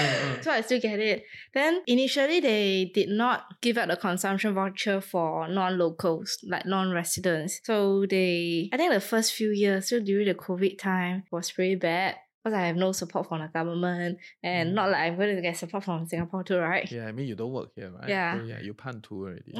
[0.00, 0.36] Mm, mm.
[0.38, 1.24] Mm, so I still get it.
[1.54, 7.60] Then initially they did not give out the consumption voucher for non-locals, like non-residents.
[7.64, 11.76] So they I think the first few years, so during the COVID time was pretty
[11.76, 12.16] bad.
[12.42, 14.72] Because I have no support from the government and Mm.
[14.72, 16.90] not like I'm going to get support from Singapore too, right?
[16.90, 18.08] Yeah, I mean you don't work here, right?
[18.08, 18.38] Yeah.
[18.38, 19.52] So, yeah, you pan two already.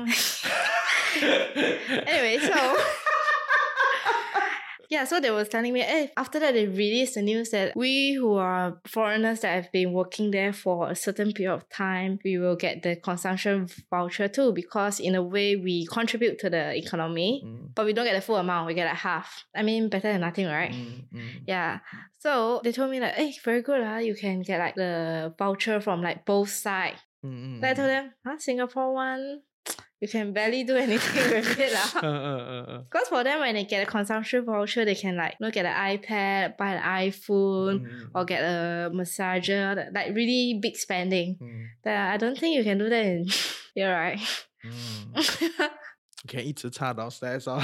[2.07, 2.76] anyway, so
[4.91, 8.12] yeah, so they were telling me, hey, after that they released the news that we
[8.12, 12.38] who are foreigners that have been working there for a certain period of time, we
[12.38, 17.43] will get the consumption voucher too, because in a way we contribute to the economy,
[17.45, 17.74] Mm.
[17.74, 19.45] but we don't get the full amount, we get like half.
[19.55, 20.72] I mean, better than nothing, right?
[20.72, 21.28] Mm, mm.
[21.47, 21.78] Yeah.
[22.18, 23.99] So they told me like, hey, very good, ah.
[23.99, 26.99] you can get like the voucher from like both sides.
[27.24, 27.76] Mm, mm, Then I mm.
[27.76, 29.41] told them, huh, Singapore one,
[30.01, 31.73] you can barely do anything with it.
[31.77, 31.91] Uh, lah.
[32.03, 32.79] uh, uh, uh.
[32.91, 35.77] Because for them, when they get a consumption voucher, they can like look at an
[35.77, 41.37] iPad, buy an iPhone, Mm, or get a massager, like really big spending.
[41.41, 43.27] mm, That I don't think you can do that in
[43.75, 44.19] here, right?
[44.65, 45.71] mm.
[46.25, 47.49] You can eat cha downstairs.
[47.49, 47.61] Or...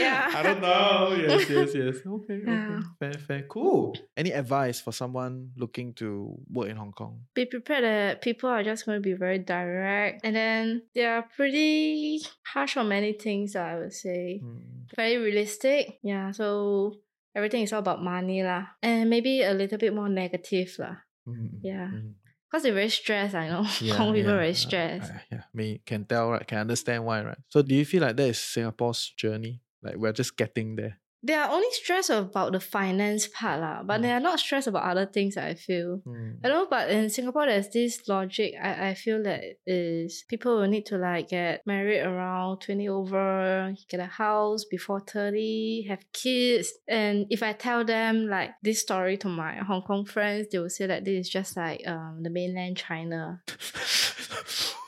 [0.00, 0.30] Yeah.
[0.34, 1.14] I don't know.
[1.30, 1.96] Yes, yes, yes.
[2.06, 2.42] Okay, okay.
[2.46, 2.80] Yeah.
[2.98, 3.42] Fair, fair.
[3.42, 3.96] Cool.
[4.16, 7.20] Any advice for someone looking to work in Hong Kong?
[7.34, 11.22] be prepared that people are just going to be very direct, and then they are
[11.36, 13.54] pretty harsh on many things.
[13.56, 14.40] I would say.
[14.42, 14.80] Mm.
[14.96, 15.98] very realistic.
[16.02, 16.96] Yeah, so
[17.34, 18.66] everything is all about money lah.
[18.82, 20.96] And maybe a little bit more negative lah.
[21.28, 21.90] Mm, Yeah.
[21.94, 22.14] mm.
[22.50, 23.66] Because they're very stressed, I know.
[23.80, 25.12] Yeah, Hong people yeah, very uh, stressed.
[25.12, 26.46] uh, yeah, me can tell, right?
[26.46, 27.38] Can understand why, right?
[27.48, 29.60] So, do you feel like that is Singapore's journey?
[29.82, 30.99] Like we're just getting there.
[31.22, 34.02] They are only stressed about the finance part lah, but Mm.
[34.02, 36.00] they are not stressed about other things, I feel.
[36.06, 36.38] Mm.
[36.42, 38.54] I don't know, but in Singapore, there's this logic.
[38.56, 43.74] I, I feel that is people will need to like get married around 20 over,
[43.88, 46.72] get a house before 30, have kids.
[46.88, 50.70] And if I tell them like this story to my Hong Kong friends, they will
[50.70, 53.42] say that this is just like um the mainland China.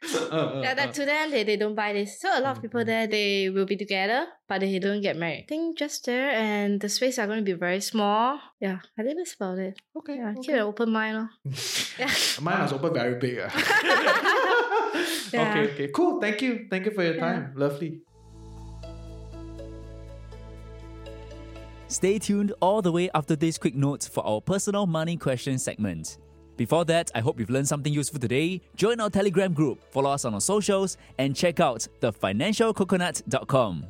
[0.30, 0.92] Uh, uh, Yeah, that uh.
[0.92, 2.20] to them they, they don't buy this.
[2.20, 2.86] So a lot of people Mm, mm.
[2.86, 5.44] there they will be together, but they don't get married.
[5.44, 8.38] I think just there and the space are going to be very small.
[8.60, 9.78] Yeah, I think that's about it.
[9.96, 10.16] Okay.
[10.16, 10.40] Yeah, okay.
[10.42, 11.16] keep an open mind.
[11.16, 11.30] lor.
[11.98, 12.12] Yeah.
[12.40, 13.40] Mine was open very big.
[13.42, 13.50] ah.
[15.32, 15.50] Yeah.
[15.50, 15.88] Okay, okay.
[15.94, 16.20] Cool.
[16.20, 16.66] Thank you.
[16.70, 17.20] Thank you for your Yeah.
[17.20, 17.52] time.
[17.56, 18.00] Lovely.
[21.88, 26.18] Stay tuned all the way after this quick note for our personal money question segment.
[26.58, 28.60] Before that, I hope you've learned something useful today.
[28.74, 33.86] Join our Telegram group, follow us on our socials, and check out thefinancialcoconut.com.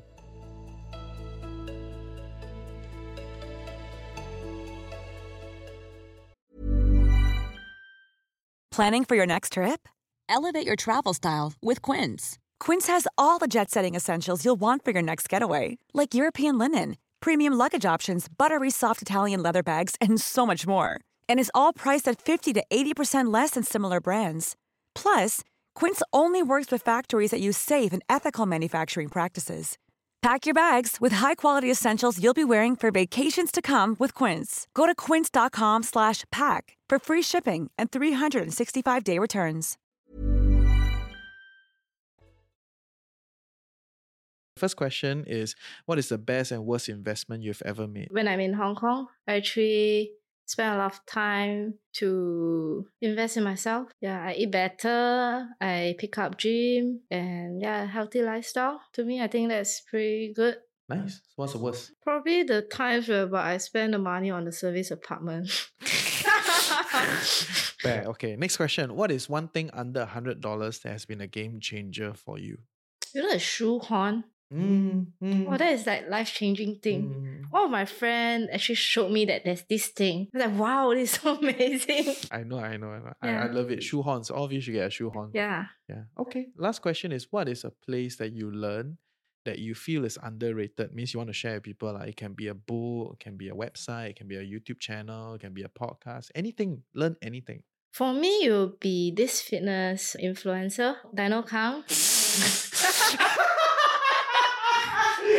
[8.70, 9.88] Planning for your next trip?
[10.28, 12.38] Elevate your travel style with Quince.
[12.60, 16.58] Quince has all the jet setting essentials you'll want for your next getaway, like European
[16.58, 21.00] linen, premium luggage options, buttery soft Italian leather bags, and so much more.
[21.28, 24.54] And is all priced at 50 to 80% less than similar brands.
[24.94, 25.42] Plus,
[25.74, 29.78] Quince only works with factories that use safe and ethical manufacturing practices.
[30.20, 34.66] Pack your bags with high-quality essentials you'll be wearing for vacations to come with Quince.
[34.74, 39.78] Go to quince.com slash pack for free shipping and 365-day returns.
[44.56, 45.54] First question is
[45.86, 48.08] What is the best and worst investment you've ever made?
[48.10, 50.10] when I'm in Hong Kong, I actually
[50.48, 53.90] spend a lot of time to invest in myself.
[54.00, 58.80] Yeah, I eat better, I pick up gym, and yeah, healthy lifestyle.
[58.94, 60.56] To me, I think that's pretty good.
[60.88, 61.20] Nice.
[61.36, 61.92] What's the worst?
[62.02, 65.50] Probably the times where I spend the money on the service apartment.
[67.80, 68.04] Fair.
[68.06, 68.36] Okay.
[68.36, 68.96] Next question.
[68.96, 72.58] What is one thing under $100 that has been a game changer for you?
[73.14, 74.24] you know the shoe horn?
[74.52, 77.02] Mm, mm, Oh, that is like life changing thing.
[77.10, 77.50] mm.
[77.50, 80.28] One of my friend actually showed me that there's this thing.
[80.34, 82.14] I was like, wow, this is so amazing.
[82.30, 83.12] I know, I know, I know.
[83.22, 83.80] I, I love it.
[83.80, 84.30] Shoehorns.
[84.30, 85.30] All of you should get a shoehorn.
[85.34, 85.66] yeah.
[85.88, 86.04] Yeah.
[86.18, 86.48] Okay.
[86.56, 88.98] Last question is what is a place that you learn
[89.44, 90.94] that you feel is underrated?
[90.94, 91.92] Means you want to share with people.
[91.94, 94.42] Like it can be a book, it can be a website, it can be a
[94.42, 96.30] YouTube channel, it can be a podcast.
[96.34, 96.82] Anything.
[96.94, 97.62] Learn anything.
[97.92, 101.84] For me, it will be this fitness influencer, Dino Kang.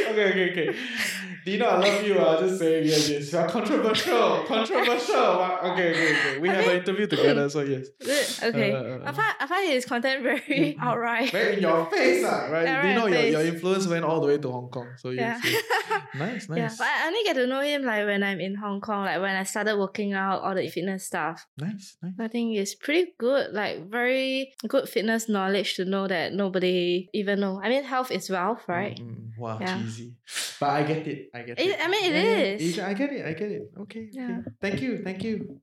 [0.10, 0.80] okay, okay, okay.
[1.50, 2.20] Dino, I love you.
[2.20, 3.34] I'll just say yes, yes.
[3.34, 4.44] Are controversial.
[4.48, 5.16] Controversial.
[5.72, 6.40] Okay, okay, okay.
[6.40, 7.88] We have an interview together, so yes.
[8.44, 8.72] Okay.
[8.72, 11.32] Uh, uh, I find I find his content very outright.
[11.32, 12.64] Very in your face, ah, right?
[12.66, 14.88] Yeah, Dino, right, your, your influence went all the way to Hong Kong.
[14.98, 15.52] So yes, Yeah.
[15.52, 16.04] yes.
[16.16, 16.58] Nice, nice.
[16.58, 19.20] Yeah, but I only get to know him like when I'm in Hong Kong, like
[19.22, 21.46] when I started working out, all the fitness stuff.
[21.58, 22.14] Nice, nice.
[22.20, 27.40] I think it's pretty good, like very good fitness knowledge to know that nobody even
[27.40, 27.60] know.
[27.64, 28.98] I mean, health is wealth, right?
[29.00, 29.78] Mm, mm, wow, Yeah.
[29.82, 30.14] cheesy.
[30.60, 31.30] But I get it.
[31.34, 31.68] I get it.
[31.68, 32.78] It- I mean, it Yeah, yeah, is.
[32.78, 33.26] yeah, I get it.
[33.26, 33.64] I get it.
[33.82, 34.10] Okay.
[34.12, 34.40] Yeah.
[34.40, 34.50] okay.
[34.62, 35.04] Thank you.
[35.04, 35.60] Thank you.